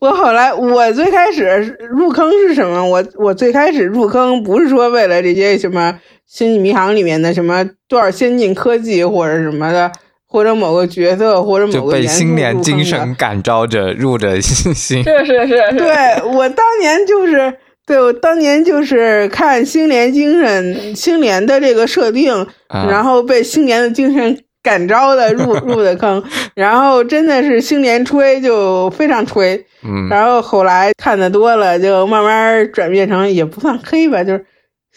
[0.00, 2.84] 我后来我最开始入坑是什么？
[2.84, 5.92] 我我最开始入坑不是说为了这些什么
[6.26, 9.92] 《星际迷航》里面的什么多少先进科技或者什么的，
[10.26, 17.54] 或者某个角色或者某个元素新年精神感召着入着心，是是是是，对我当年就是，
[17.86, 22.32] 对我当年就是看星联精神星联的这个设定，
[22.68, 26.22] 啊然后被星联的精神感召的入 入的坑，
[26.54, 34.44] 然后真的是星联吹就非常吹，嗯然后后来看的多了，就慢慢转变成也不算黑吧，就是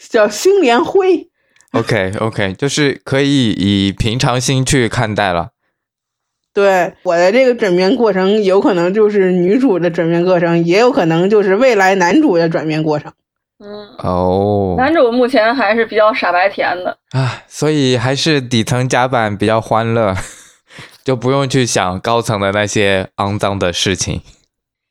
[0.09, 1.27] 叫星联灰。
[1.71, 5.49] ，OK OK，就是可以以平常心去看待了。
[6.55, 13.11] 对我的这个转变过程，有可能就是女主的转变过程，也有可能就是未来男主的转变过程。
[13.63, 16.97] 嗯，哦，男主目前还是比较傻白甜的。
[17.11, 20.15] 啊，所以还是底层甲板比较欢乐，
[21.03, 24.21] 就不用去想高层的那些肮脏的事情。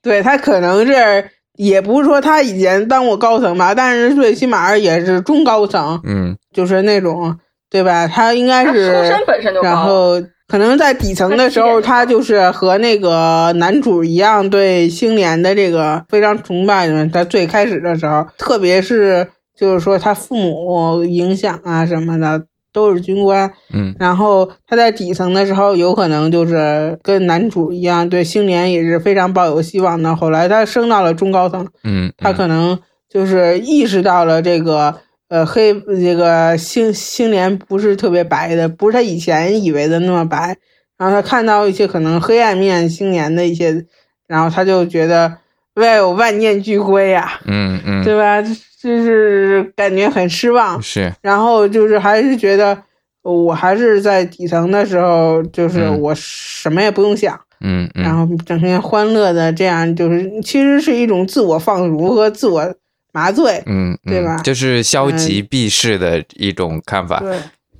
[0.03, 7.39] 对他可能是，也不是说他以前当过高层吧，但是最起码也是中高层，嗯就是那种，
[7.71, 8.07] 对吧？
[8.07, 10.21] 他应该是出是身，本身就高，然后
[10.55, 17.05] 可能在底层的时候，他就是和那个男主一样，对星联的这个非常崇拜的。
[17.09, 19.27] 他最开始的时候，特别是
[19.59, 23.51] 就是说他父母影响啊什么的，都是军官。
[23.73, 30.15] 嗯然后他在底层的时候，有可能就是跟男主一样，对星联也是非常抱有希望的。
[30.15, 32.79] 后来他升到了中高层，嗯，他可能
[33.13, 34.95] 就是意识到了这个
[35.35, 40.57] 呃黑这个星星联不是特别白的，不是他以前以为的那么白。
[40.97, 43.85] 然后他看到一些可能黑暗面星联的一些，
[44.29, 45.39] 然后他就觉得
[45.75, 48.41] 外有万念俱灰呀、嗯嗯对吧？
[48.81, 50.81] 就是感觉很失望。
[50.81, 52.81] 是然后就是还是觉得，
[53.23, 62.73] 我还是在底层的时候，就是嗯我什么也不用想，嗯嗯，然后整天欢乐的这样，就是其实是一种自我放逐和自我
[63.15, 63.63] 麻醉。
[63.65, 67.21] 嗯嗯对吧就是消极避世的一种看法。
[67.21, 67.39] 对，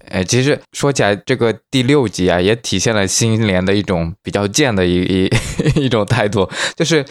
[0.09, 5.25] 哎，其实说起来，这个第六集啊，也体现了星联的一种比较贱的一
[5.77, 7.05] 一一种态度，就是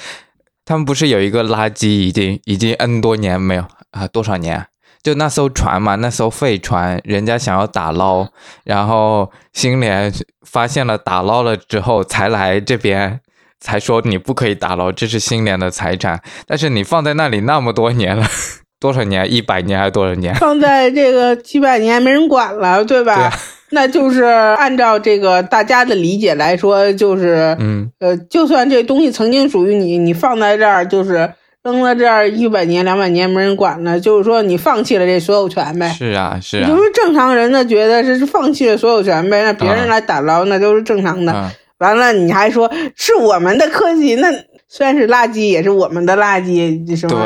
[0.66, 4.68] 他们不是有一个垃圾已经已经 N 多年没有啊多少年啊，
[5.04, 8.30] 就那艘船嘛，那艘废船，人家想要打捞，
[8.64, 13.20] 然后星联发现了打捞了之后，才来这边。
[13.64, 16.22] 才说你不可以打捞，这是新联的财产。
[16.46, 18.26] 但是你放在那里那么多年了，
[18.78, 19.32] 多少年？
[19.32, 20.36] 一百年还是多少年？
[20.36, 23.16] 放在这个几百年没人管了，对吧？
[23.16, 23.34] 对啊
[23.70, 35.90] 那就是按照这个大家的理解来说，就是嗯呃，就算这东西曾经属于你，你放在这儿就是扔在这儿一百年、两百年没人管了，就是说你放弃了这所有权呗。
[35.90, 41.34] 是啊是啊你就是正常人呢觉得这是放弃了所有权呗，让别人来打捞那都是正常的。
[41.34, 41.50] 嗯
[41.84, 44.32] 完了你还说是我们的科技，那
[44.70, 47.26] 虽然是垃圾，也是我们的垃圾，这什么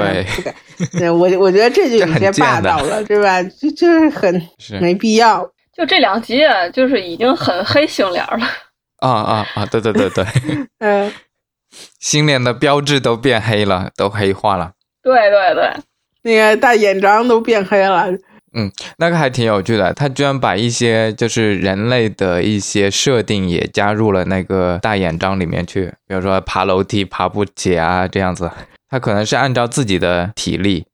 [0.78, 1.00] 对？
[1.00, 3.41] 对我我觉得这就有些霸道了，对吧？
[3.43, 4.41] 就就是很
[4.82, 5.48] 没必要。
[5.76, 8.39] 就这两集啊，就是已经很黑星脸了。
[9.00, 10.26] 啊啊啊对对对对，
[10.80, 11.13] 嗯、
[12.00, 14.72] 新脸的标志都变黑了，都黑化了。
[15.04, 15.72] 对对对，
[16.24, 18.08] 那个大眼章都变黑了。
[18.98, 28.50] 那个还挺有趣的，他居然把一些就是人类的一些设定也加入了那个大眼章里面去，比如说爬楼梯爬不起啊这样子，
[28.89, 30.86] 他可能是按照自己的体力，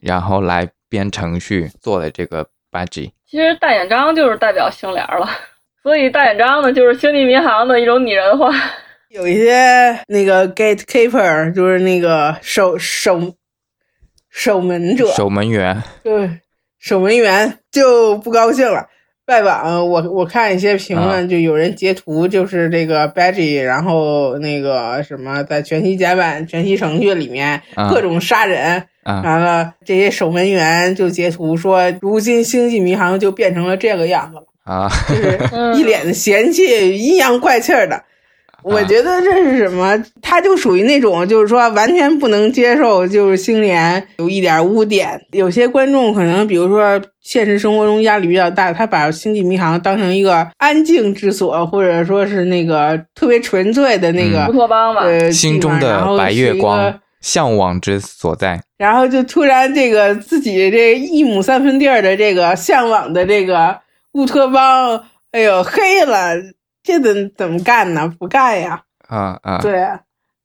[0.00, 3.10] 然后来编程序做的这个 budget。
[3.28, 5.28] 其实大眼章就是代表星联了，
[5.82, 8.52] 所以大眼章呢就是星际迷航的一种拟人化。
[9.08, 13.34] 有一些那个 gatekeeper 就是那个守守
[14.30, 16.40] 守门者，守门员，对
[16.82, 18.88] 守门员就不高兴了。
[19.28, 27.88] 外网我我看一些评论，就有人截图，就是这个 Badgie，然后那个什么，在全息甲板、全息程序里面啊。
[27.88, 29.22] 各种杀人，啊。
[29.22, 35.76] 完了这些守门员就截图说，如今星际迷航就变成了这个样子了，啊，就是嗯。
[35.76, 38.02] 一脸的嫌弃、阴阳怪气儿的。
[38.62, 40.02] 我觉得这是什么？
[40.20, 45.20] 他就属于那种，就是说完全不能接受，就是星联有一点污点。
[45.32, 58.60] 有些观众可能，比如说现实生活中压力比较大，他把星际迷航当成一个安静之所，或者说是那个特别纯粹的那个、乌托邦吧，呃心中的白月光，向往之所在。
[58.78, 63.78] 然后就突然这个自己这一亩三分地儿的这个向往的这个
[64.14, 66.34] 乌托邦，哎呦黑了，
[66.82, 68.12] 这怎怎么干呢？
[68.18, 68.82] 不干呀。
[69.08, 69.82] 啊啊，对，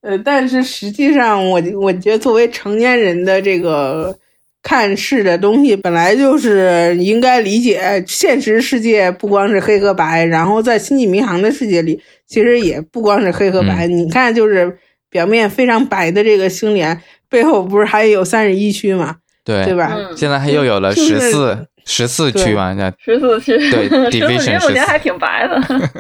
[0.02, 4.18] 呃，但是实际上我我觉得作为成年人的这个
[4.62, 13.88] 看事的东西，本来就是应该理解，现实世界不光是黑和白，然后在星际迷航的世界里，其实也不光是黑和白。
[13.88, 14.78] 你看，就是
[15.10, 19.96] 表面非常白的这个星联，背后不是还有三十一区嘛，对对吧？
[19.98, 25.60] 嗯，现在还又有了就是十四区嘛，那十四区，对 十四 division 14区目前还挺白的。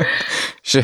[0.61, 0.83] 是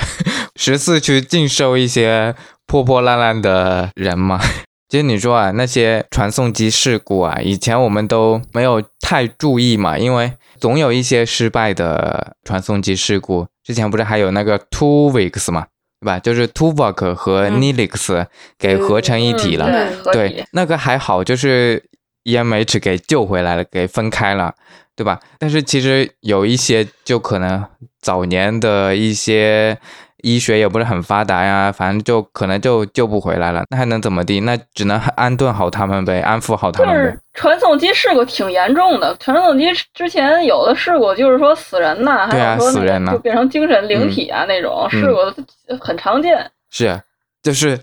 [0.55, 2.33] 十四区尽收一些
[2.65, 4.39] 破破烂烂的人嘛。
[4.89, 13.47] 其实你说啊，那些传送机事故啊，以前我们都没有太注意嘛，因为总有一些失败的传送机事故。
[13.63, 15.65] 之前不是还有那个 Two Weeks 嘛，
[15.99, 16.19] 对吧？
[16.19, 18.25] 就是 Tuvok 和嗯 Nilix
[18.59, 19.65] 给合成一体了。
[19.65, 21.81] 嗯对，合对，，那个还好，就是
[22.25, 24.53] EMH 给救回来了，给分开了，
[24.95, 25.19] 对吧？
[25.39, 27.65] 但是其实有一些就可能
[28.01, 29.77] 早年的一些
[30.21, 34.39] 医学也不是很发达呀，反正就可能就救不回来了，那还能怎么地？
[34.41, 37.19] 那只能安顿好他们呗，安抚好他们呗就是。
[37.34, 39.15] 传送机事故挺严重的。
[39.19, 46.49] 传送机之前有的事故就是说死人呐，还有说那死人呐就变成精神灵体啊那种事故很常见。
[46.69, 47.01] 是，
[47.41, 47.79] 就是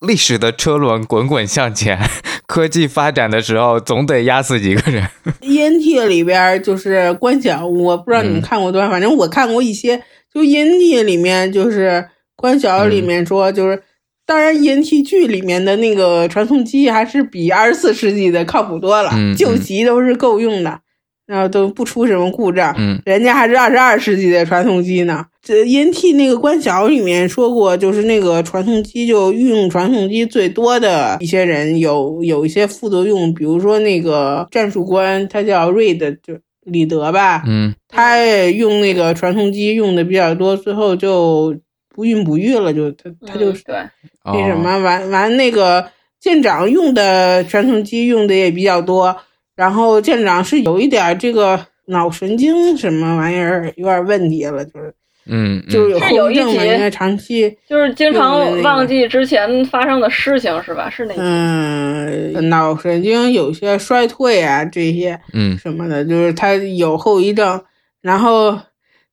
[0.00, 1.98] 历史的车轮滚滚向前，
[2.54, 5.04] 科技发展的时候总得压死几个人。
[5.40, 10.00] ENT 里边就是关晓，我不知道你们嗯看过多少，反正我看过一些。
[10.32, 13.82] 就 ENT 里面就是关晓里面说，就是、
[14.24, 20.78] 当然 ENT 剧里面的那个传送机还是比二十四世纪的靠谱多了，嗯救急都是够用的，
[21.26, 22.74] 然后都不出什么故障。
[22.78, 25.24] 嗯人家还是二十二世纪的传送机呢。
[25.42, 41.54] 这 ENT 那个关晓里面说过，就是那个传送机就运用传送机最多的一些人有有一些副作用，比如说那个战术官，他叫 Reed，就李德吧，嗯他也用那个传送机用的比较多，最后就
[41.94, 43.76] 不孕不育了，就他他就嗯对，
[44.24, 45.84] 那什哦么完完那个
[46.18, 49.14] 舰长用的传送机用的也比较多，
[49.54, 54.92] 然后舰长是有一点儿这个脑神经什么玩意儿有点问题了，就是
[55.26, 60.90] 嗯嗯，就是有是有一后遗症嘛，集应该长期就是经常忘记之前发生的事情是吧？
[60.90, 61.20] 是那集。
[61.20, 67.62] 嗯脑神经有些衰退啊这些嗯什么的，就是他有后遗症，
[68.02, 68.58] 然后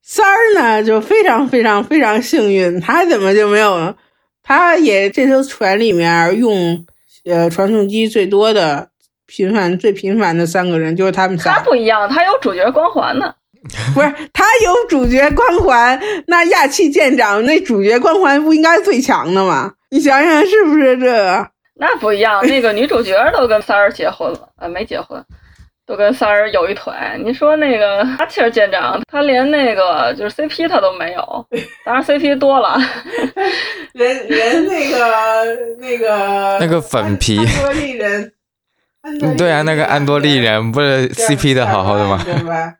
[0.02, 3.94] 三儿呢就非常非常非常幸运，他怎么就没有？
[4.42, 6.84] 他也这艘船里面用
[7.24, 8.88] 呃传送机最多的
[9.34, 13.34] 频繁最频繁的三个人就是他们仨他仨，不一样，他有主角光环呢。
[13.94, 19.72] 不是他有主角光环，那亚气舰长那主角光环不应该最强的吗？
[19.90, 21.48] 你想想是不是这个？
[21.76, 25.24] 那不一样，那个女主角都跟三儿结婚了，呃，没结婚，
[25.86, 26.92] 都跟三儿有一腿。
[27.24, 31.46] 你说那个阿切尔舰长，他连那个就是 CP 他都没有，
[31.86, 32.76] 当然 CP 多了。
[33.94, 38.32] 人人那个那个那个粉皮安多利人，
[39.36, 42.22] 对啊，那个安多利人不是 CP 的好好的吗？
[42.24, 42.74] 对吧？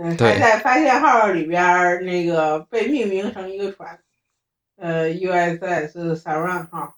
[0.00, 3.98] 嗯，对还在发现号里边儿那个被命名成一个船，
[4.80, 6.94] 呃，USS Saran 号。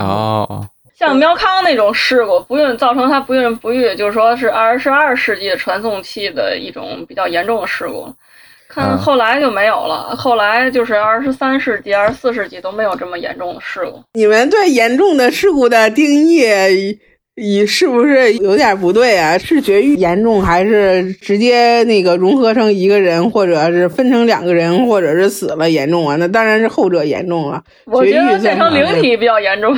[0.00, 0.68] 哦，
[0.98, 8.12] 像喵康那种事故，不孕造成他不孕不育，就是说是二十二世纪传送器的一种比较严重的事故。
[8.68, 14.02] 看嗯后来就没有了，后来就是二十三世纪、二十四世纪都没有这么严重的事故。
[14.14, 16.98] 你们对严重的事故的定义，
[17.36, 19.36] 以是不是有点不对啊？
[19.36, 26.16] 是绝育严重，还是直接那个融合成一个人，或者是分成两个人，或者是死了严重啊？
[26.16, 27.62] 那当然是后者严重了。
[27.84, 29.76] 我觉得绝育变成灵体比较严重。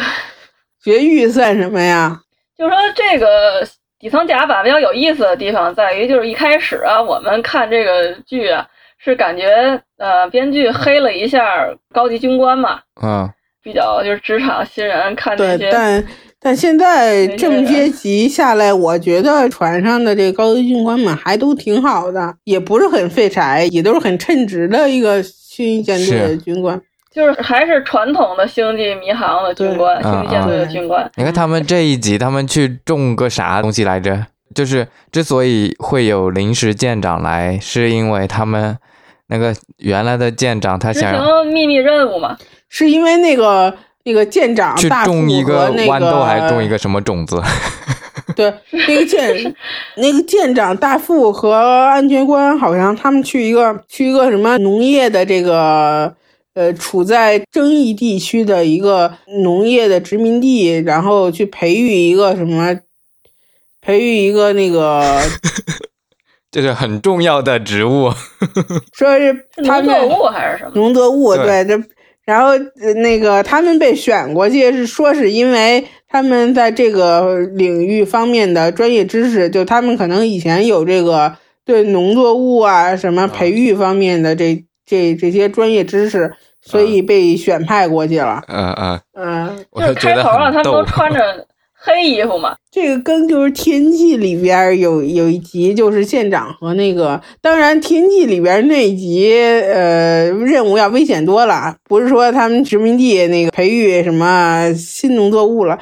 [0.84, 2.20] 绝育算什么呀？
[2.56, 3.66] 就是说这个
[3.98, 8.64] 底层甲板比较有意思的地方在于，就是一开始啊，我们看这个剧啊，
[8.98, 13.28] 是感觉呃编剧黑了一下高级军官嘛，啊，
[13.64, 15.70] 比较就是职场新人看这对，些。
[15.72, 16.04] 但
[16.48, 26.80] 但现在这么些集下来，我觉得船上的这高级军官们还都挺好的，也不是很废柴，也都是很称职的一个新舰队的军官。
[27.12, 31.10] 就是还是传统的星际迷航的军官，对星际舰队的军官。
[31.16, 34.24] 你看他们这一集，他们去种个啥东西来着？
[34.54, 38.78] 就是之所以会有临时舰长来，是因为他们
[39.26, 42.38] 那个原来的舰长他执想行秘密任务嘛，
[42.70, 43.76] 是因为那个
[44.08, 47.42] 那个舰长去大副种一个那豌豆，还是种一个个什么种子？
[48.34, 49.54] 对那个舰
[49.96, 56.14] 那个舰长大副和安全官好像他们去一个去一个什么农业的这个
[56.54, 62.78] 呃处在争议地区的一个农业的殖民地，然后去培育一个什么
[63.80, 65.20] 培育一个那个
[66.50, 68.12] 这是很重要的植物。
[68.92, 70.70] 说是是他们农作物还是什么？
[70.74, 71.88] 农作物，对对，这
[72.28, 88.42] 然后呃那个他们被选过去是说是因为他们在这个领域方面的专业知识，就他们可能以前有这个对农作物啊什么培育方面的这这这些专业知识，所以被选派过去了。
[88.48, 90.84] 嗯嗯，嗯，我就是开头啊，他们都。
[90.84, 91.46] 穿着
[91.80, 105.76] 黑衣服嘛，这个跟就是《天际》里边有有一集，就是舰长和那个，当然《天际》里边那一集，呃，任务要危险多了，不是说他们殖民地那个培育什么新农作物了，《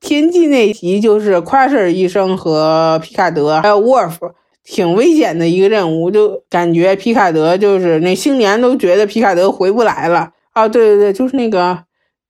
[0.00, 4.30] 天际》那集就是夸瑟医生和皮卡德还有沃尔夫。
[4.70, 10.68] 挺危险的一个任务，就感觉皮卡德就是那星年都觉得皮卡德回不来了啊！
[10.68, 11.78] 对对对，就是那个，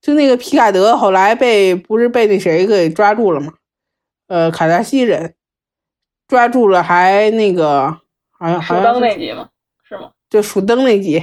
[0.00, 3.54] 就那个皮卡德后来被不是被那谁给抓住了吗？
[4.28, 5.34] 呃，卡达西人
[6.26, 7.96] 抓住了，还那个
[8.30, 9.48] 好像数好像是灯那集吗，
[9.82, 10.10] 是吗？
[10.28, 11.22] 就数灯那集，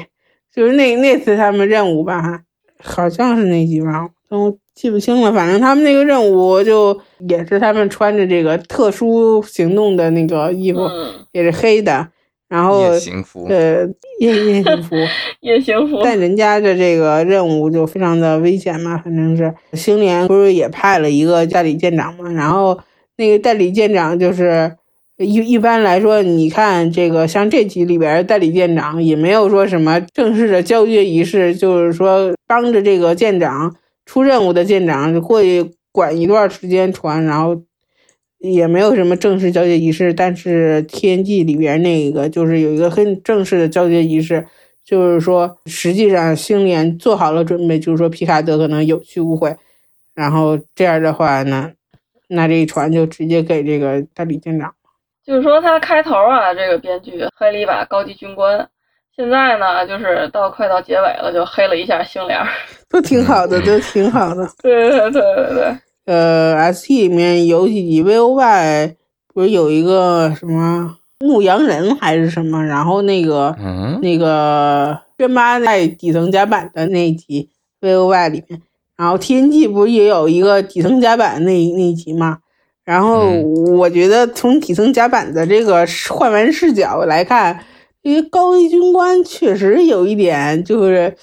[0.52, 2.42] 就是那那次他们任务吧，
[2.84, 5.32] 好像是那集吧，我记不清了。
[5.32, 7.00] 反正他们那个任务就
[7.30, 12.10] 也是他们穿着这个特殊行动的那个衣服，嗯，也是黑的，
[12.48, 13.88] 然后夜行服，呃
[14.20, 14.96] 夜夜行服。
[15.42, 16.00] 夜行服。
[16.04, 22.80] 但人家的这个任务就非常的危险嘛，反正是星联不是也派了一个代理舰长嘛，然后
[23.18, 24.76] 那个代理舰长就是
[25.18, 33.76] 一一般来说，你看这个像这集里边的代理舰长也没有说什么正式的交接仪式，就是说帮着这个舰长
[34.06, 37.64] 出任务的舰长过去管一段时间船，然后
[38.54, 44.46] 也没有什么正式交接仪式，但是天际里边那个就是有一个很正式的交接仪式。
[44.86, 49.56] 就是说，实际上星联做好了准备，就是说皮卡德可能有去无回，
[50.14, 51.72] 然后这样的话呢，
[52.28, 54.72] 那这一船就直接给这个代理舰长。
[55.26, 58.70] 就是说他开头啊，这个编剧黑了一把高级军官，
[59.18, 62.40] 现在呢，就是到快到结尾了，就黑了一下星联。
[62.88, 64.48] 都挺好的，都挺好的。
[64.62, 68.96] 对对对对对，呃，ST 里面有几集 VOY
[69.34, 77.50] 不是有一个什么牧羊人还是什么，然后那个嗯，那个轩妈在底层甲板的那一集
[77.82, 78.62] VOY 里面，
[78.96, 82.38] 然后 TNG 不是也有一个底层甲板那那一集吗？
[82.84, 87.60] 然后嗯我觉得从底层甲板的这个换完视角来看，
[88.04, 91.16] 这些高级军官确实有一点就是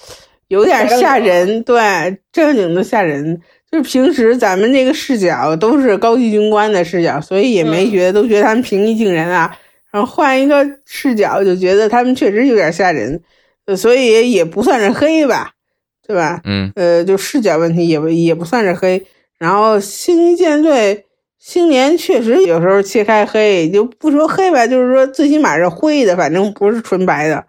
[0.49, 3.41] 有点吓人，对，正经的吓人。
[3.73, 9.57] 就是平时咱们这个视角都是高级军官的视角，所以也没嗯觉得，都觉得他们平易近人啊。
[9.91, 13.19] 然后换一个视角，就觉得他们确实有点吓人，
[13.65, 15.53] 呃所以也不算是黑吧，
[16.05, 16.39] 对吧？
[16.43, 19.03] 嗯，呃，就视角问题也不也不算是黑。
[19.39, 21.05] 然后星际舰队
[21.39, 27.43] 星联确实有时候切开黑，就不说黑吧，就是说最起码是灰的，反正不是纯白的，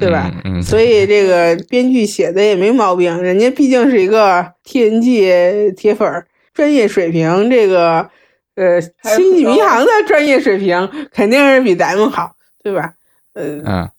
[0.00, 0.30] 对吧？
[0.44, 8.08] 嗯，嗯所以这个编剧写的也没毛病，人家毕竟是一个 TNG 铁粉儿，专业水平，这个
[8.56, 8.80] 呃
[9.16, 12.32] 《星际迷航》的专业水平肯定是比咱们好，
[12.62, 12.94] 对吧？
[13.34, 13.90] 呃，嗯，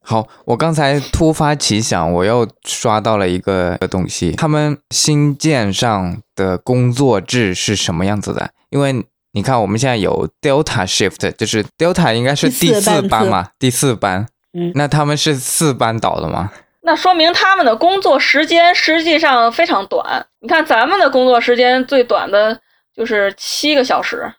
[0.00, 8.50] 好，我刚才突发奇想，我又刷到了一个东西，他们新舰上的工作制是什么样子的？
[8.70, 14.26] 因为你看，我们现在有 Delta Shift，就是 Delta 应该是第第四班嘛，第四班。
[14.54, 16.50] 嗯那他们是四班倒的吗？
[16.82, 20.26] 那说明他们的工作时间实际上非常短。
[20.40, 22.58] 你看咱们的工作时间最短的
[22.94, 24.32] 就是七个小时，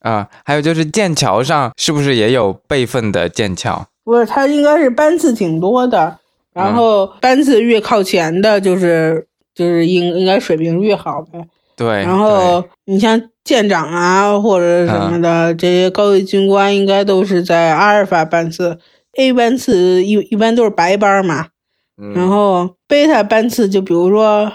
[0.00, 3.86] 啊、还有就是剑桥上是不是也有备份的剑桥？
[4.04, 6.18] 不是，他应该是班次挺多的，
[6.54, 11.44] 然后班次越靠前的，就是就是应应该水平越好呗。
[11.76, 18.78] 对，然后你像舰长啊或者什么的、这些高级军官，应该都是在阿尔法班次
[19.18, 21.48] ，A 班次一一般都是白班嘛，
[21.96, 24.50] 对然后贝塔班次就比如说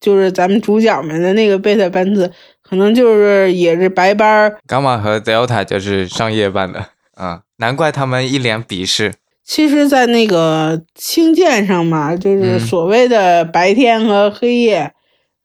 [0.00, 2.30] 就是咱们主角们的那个贝塔班次，
[2.62, 4.58] 可能就是也是白班儿。
[4.68, 9.14] 伽马和 Delta 就是上夜班的，啊、难怪他们一脸鄙视。
[9.44, 14.92] 其实，在那个星舰上嘛，就是嗯所谓的白天和黑夜，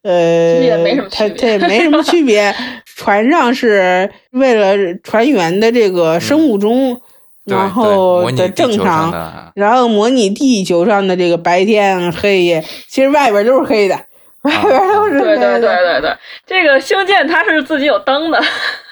[0.01, 2.55] 呃，其实也没什么它区别它也没什么区别。
[2.95, 7.01] 船上是为了船员的这个生物钟，
[7.45, 13.95] 然对模拟后的正常，的，然后模拟地球上的这个白天黑夜，其实外边都是黑的，
[14.43, 15.61] 外边都是黑对对对。
[15.61, 18.41] 对对，这个星舰它是自己有灯的，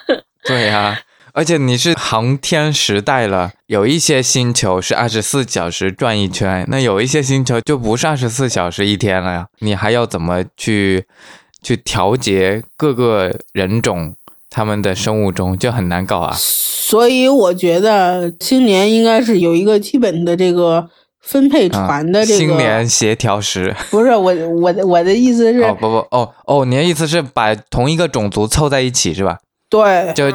[0.44, 1.00] 对呀、
[1.34, 9.48] 而且你是航天时代了，有一些星球是二十四小时转一圈，那有一些星球就不是二十四小时一天了呀。
[9.60, 11.06] 你还要怎么去
[11.64, 14.14] 去调节各个人种
[14.52, 16.36] 他们的生物钟，就很难搞啊。
[16.38, 20.90] 所以我觉得青年应该是有一个基本的这个
[21.22, 22.38] 分配啊船的这个。
[22.38, 29.38] 星联协调时，不是我我的我的意思是，哦不不哦哦，你的意思是把同一个种族凑在一起是吧？
[29.70, 30.30] 对，就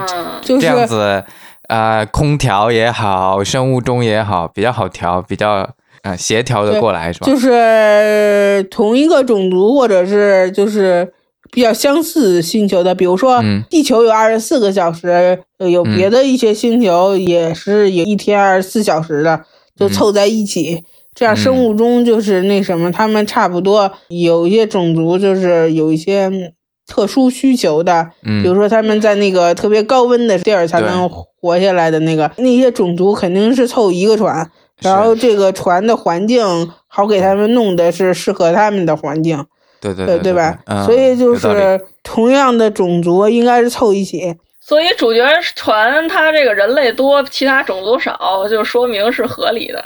[0.58, 1.22] 这样子，
[1.68, 5.68] 呃，空调也好，生物钟也好，比较好调，比较
[6.04, 7.26] 呃协调的过来是吧？
[7.26, 11.12] 就是同一个种族或者是就是
[11.50, 13.62] 比较相似星球的，比如说嗯。
[13.70, 19.44] 地球有二十四个小时，呃有别的一些星球也是有一天二十四小时的，
[19.76, 19.90] 就嗯。
[19.90, 20.84] 凑在一起。
[21.14, 21.36] 这样嗯。
[21.36, 26.52] 生物钟就是那什么，他们差不多有一些种族就是有一些
[26.86, 28.42] 特殊需求的，嗯。
[28.42, 34.50] 比如说他们在那个特别高温的地儿才能活下来的那个，那些种族肯定是凑一个船，
[34.82, 36.44] 然后这个船的环境
[36.86, 39.44] 好给他们弄的是适合他们的环境，
[39.94, 40.58] 对对对对吧？
[40.66, 45.24] 嗯所以就是同样的种族应该是凑一起，所以主角
[45.54, 49.84] 船它这个人类多，其他种族少，就说明是合理的。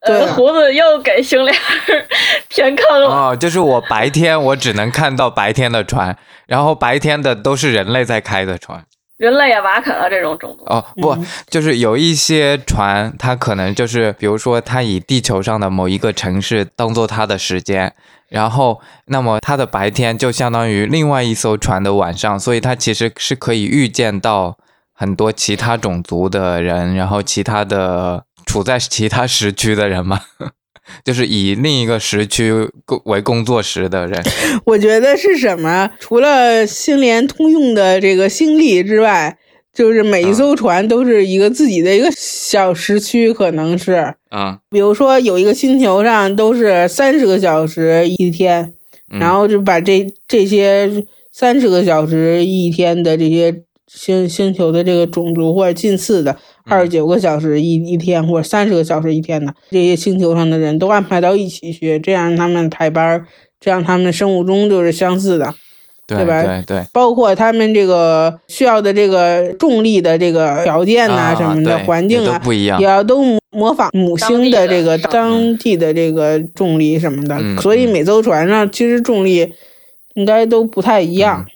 [0.00, 1.56] 呃，胡子又给星联
[2.50, 3.08] 填坑了。
[3.08, 6.14] 哦，就是我白天我只能看到白天的船，
[6.46, 8.84] 然后白天的都是人类在开的船。
[9.16, 10.64] 人类也瓦肯了这种种族。
[10.66, 17.94] 哦，不，嗯就是有一些船，它可能就是，比如说，它以地球上的某一个城市当做它的时间，
[18.34, 24.58] 然后，那么它的白天就相当于另外一艘船的晚上，所以它其实是可以预见到
[24.92, 30.20] 很多其他种族的人，然后其他的处在其他时区的人嘛，
[31.04, 34.20] 就是以另一个时区工为工作时的人。
[34.66, 35.88] 我觉得是什么？
[36.00, 39.38] 除了星联通用的这个星力之外，
[39.74, 44.14] 就是每一艘船都是一个自己的一个小时区，可能是。
[44.30, 48.72] 啊比如说有一个星球上都是三十个小时一天，
[49.12, 63.24] 嗯然后就把这这些三十个小时一天的这些星星球的这个种族或者近似的二十九个小时一一天或者三十个小时一天的这些星球上的人都安排到一起去，这样他们排班，
[63.60, 65.54] 这样他们生物钟就是相似的。
[66.06, 72.86] 对对吧对对，包括他们这个需要的这个重力的这个条件呐、啊什么的环境啊，不一样也。
[72.86, 79.54] 要都模仿母星的这个当当地的这个重力什么的，所以每艘船上其实重力
[80.14, 81.46] 应该都不太一样。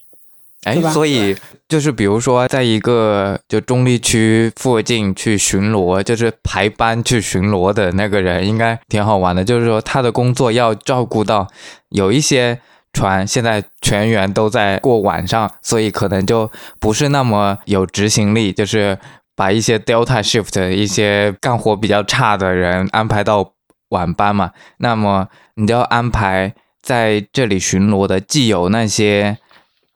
[0.64, 1.36] 哎所以
[1.68, 9.44] 就是比如说，在一个就中立区附近去巡逻，就是排班去巡逻的那个人，应该挺好玩的。
[9.44, 11.46] 就是说，他的工作要照顾到
[11.90, 12.58] 有一些
[12.92, 18.98] 船现在全员都在过晚上，所以可能就不是那么有执行力，就是
[19.36, 23.52] 把一些 Delta Shift 一些干活比较差的人安排到
[23.90, 24.52] 晚班嘛。
[24.78, 29.38] 那么你就要安排在这里巡逻的，既有那些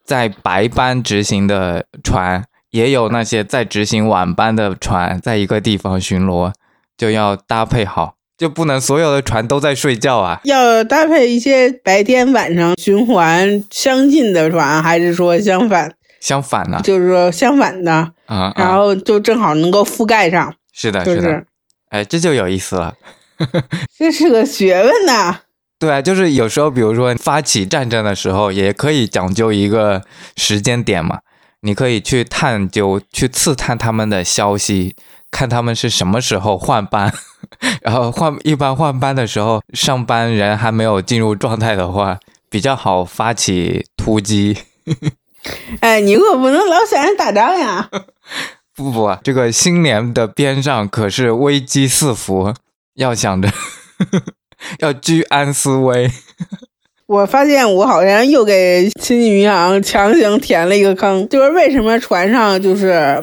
[0.05, 6.53] 在白班执行的船，也有那些在执行晚班的船，在一个地方巡逻，
[6.97, 10.40] 就要搭配好，就不能所有的船都在睡觉啊。
[10.43, 15.95] 要搭配一些白天晚上循环相近的船，还是说相反？
[16.18, 16.80] 相反呢？
[16.82, 21.47] 就是说相反的，啊、啊然后就正好能够覆盖上，是的，就是的，是
[21.90, 22.95] 哎，这就有意思了。
[23.97, 25.43] 这是个学问呐。
[25.78, 30.03] 对啊，就是有时候，比如说发起战争的时候，也可以讲究一个
[30.36, 31.20] 时间点嘛。
[31.64, 34.97] 你可以去探究、去刺探他们的消息，
[35.30, 37.12] 看他们是什么时候换班。
[37.83, 44.57] 然后换一般换班的时候，上班人还没有进入状态的话，比较好发起突击。
[45.81, 47.89] 哎，你可不能老想着打仗呀。
[48.75, 52.55] 不不啊，这个新年的边上可是危机四伏，
[52.95, 53.51] 要想着
[54.81, 56.11] 要居安思危。
[57.07, 63.23] 我发现我好像又给亲戚民航强行填了一个坑，就是为什么船上就是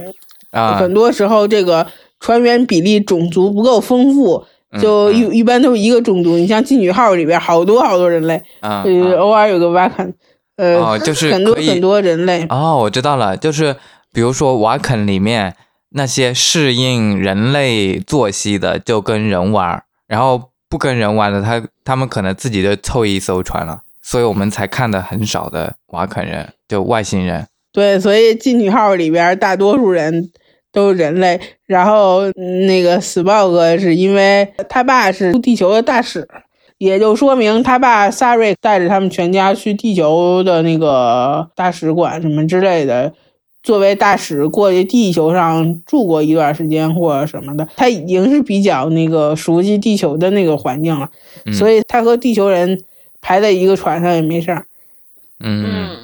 [0.52, 1.88] 啊，很多时候这个
[2.20, 6.38] 船员比例种族不够丰富，嗯就一、一般都是一个种族。
[6.38, 10.14] 你像妓女号里边好多好多人类，啊呃，偶尔有个瓦肯，
[10.58, 12.46] 呃，哦就是很多很多人类。
[12.50, 13.76] 哦，我知道了，就是
[14.14, 15.56] 比如说瓦肯里面
[15.92, 27.48] 那些适应人类作息的，就跟人玩儿，然后不跟人玩的，他他们可能自己就凑一艘船了，所以我们才看的很少的瓦肯人，就外星人。
[27.72, 30.32] 对，所以妓女号里边大多数人
[30.72, 31.40] 都是人类。
[31.66, 36.28] 然后嗯那个死豹哥是因为他爸是地球的大使，
[36.78, 43.14] 也就说明他爸萨瑞带着他们全家去地球的那个大使馆什么之类的。
[43.62, 51.10] 作为大使过去地球上住过一段时间或者什么的，他已经是比较那个熟悉地球的那个环境了，
[51.46, 52.82] 嗯所以他和地球人
[53.20, 54.66] 排在一个船上也没事儿，
[55.42, 55.98] 嗯，嗯，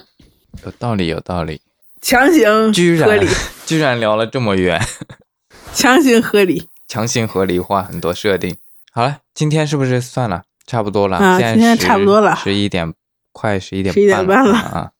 [0.66, 1.61] 有道理，有道理。
[2.06, 3.28] 强行居然合理，
[3.66, 4.80] 居然聊了这么远，
[5.74, 6.70] 强行合理。
[6.88, 8.56] 强行合理化很多设定。
[8.91, 10.43] 好了，今天是不是算了？
[10.68, 12.93] 差不多了，现在啊今天差不多了十一点，
[13.32, 14.91] 快十一点十一点半了了啊啊！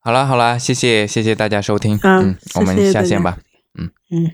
[0.00, 3.36] 好了好了，谢谢谢谢大家收听，嗯我们下线吧。
[3.78, 4.32] 嗯嗯。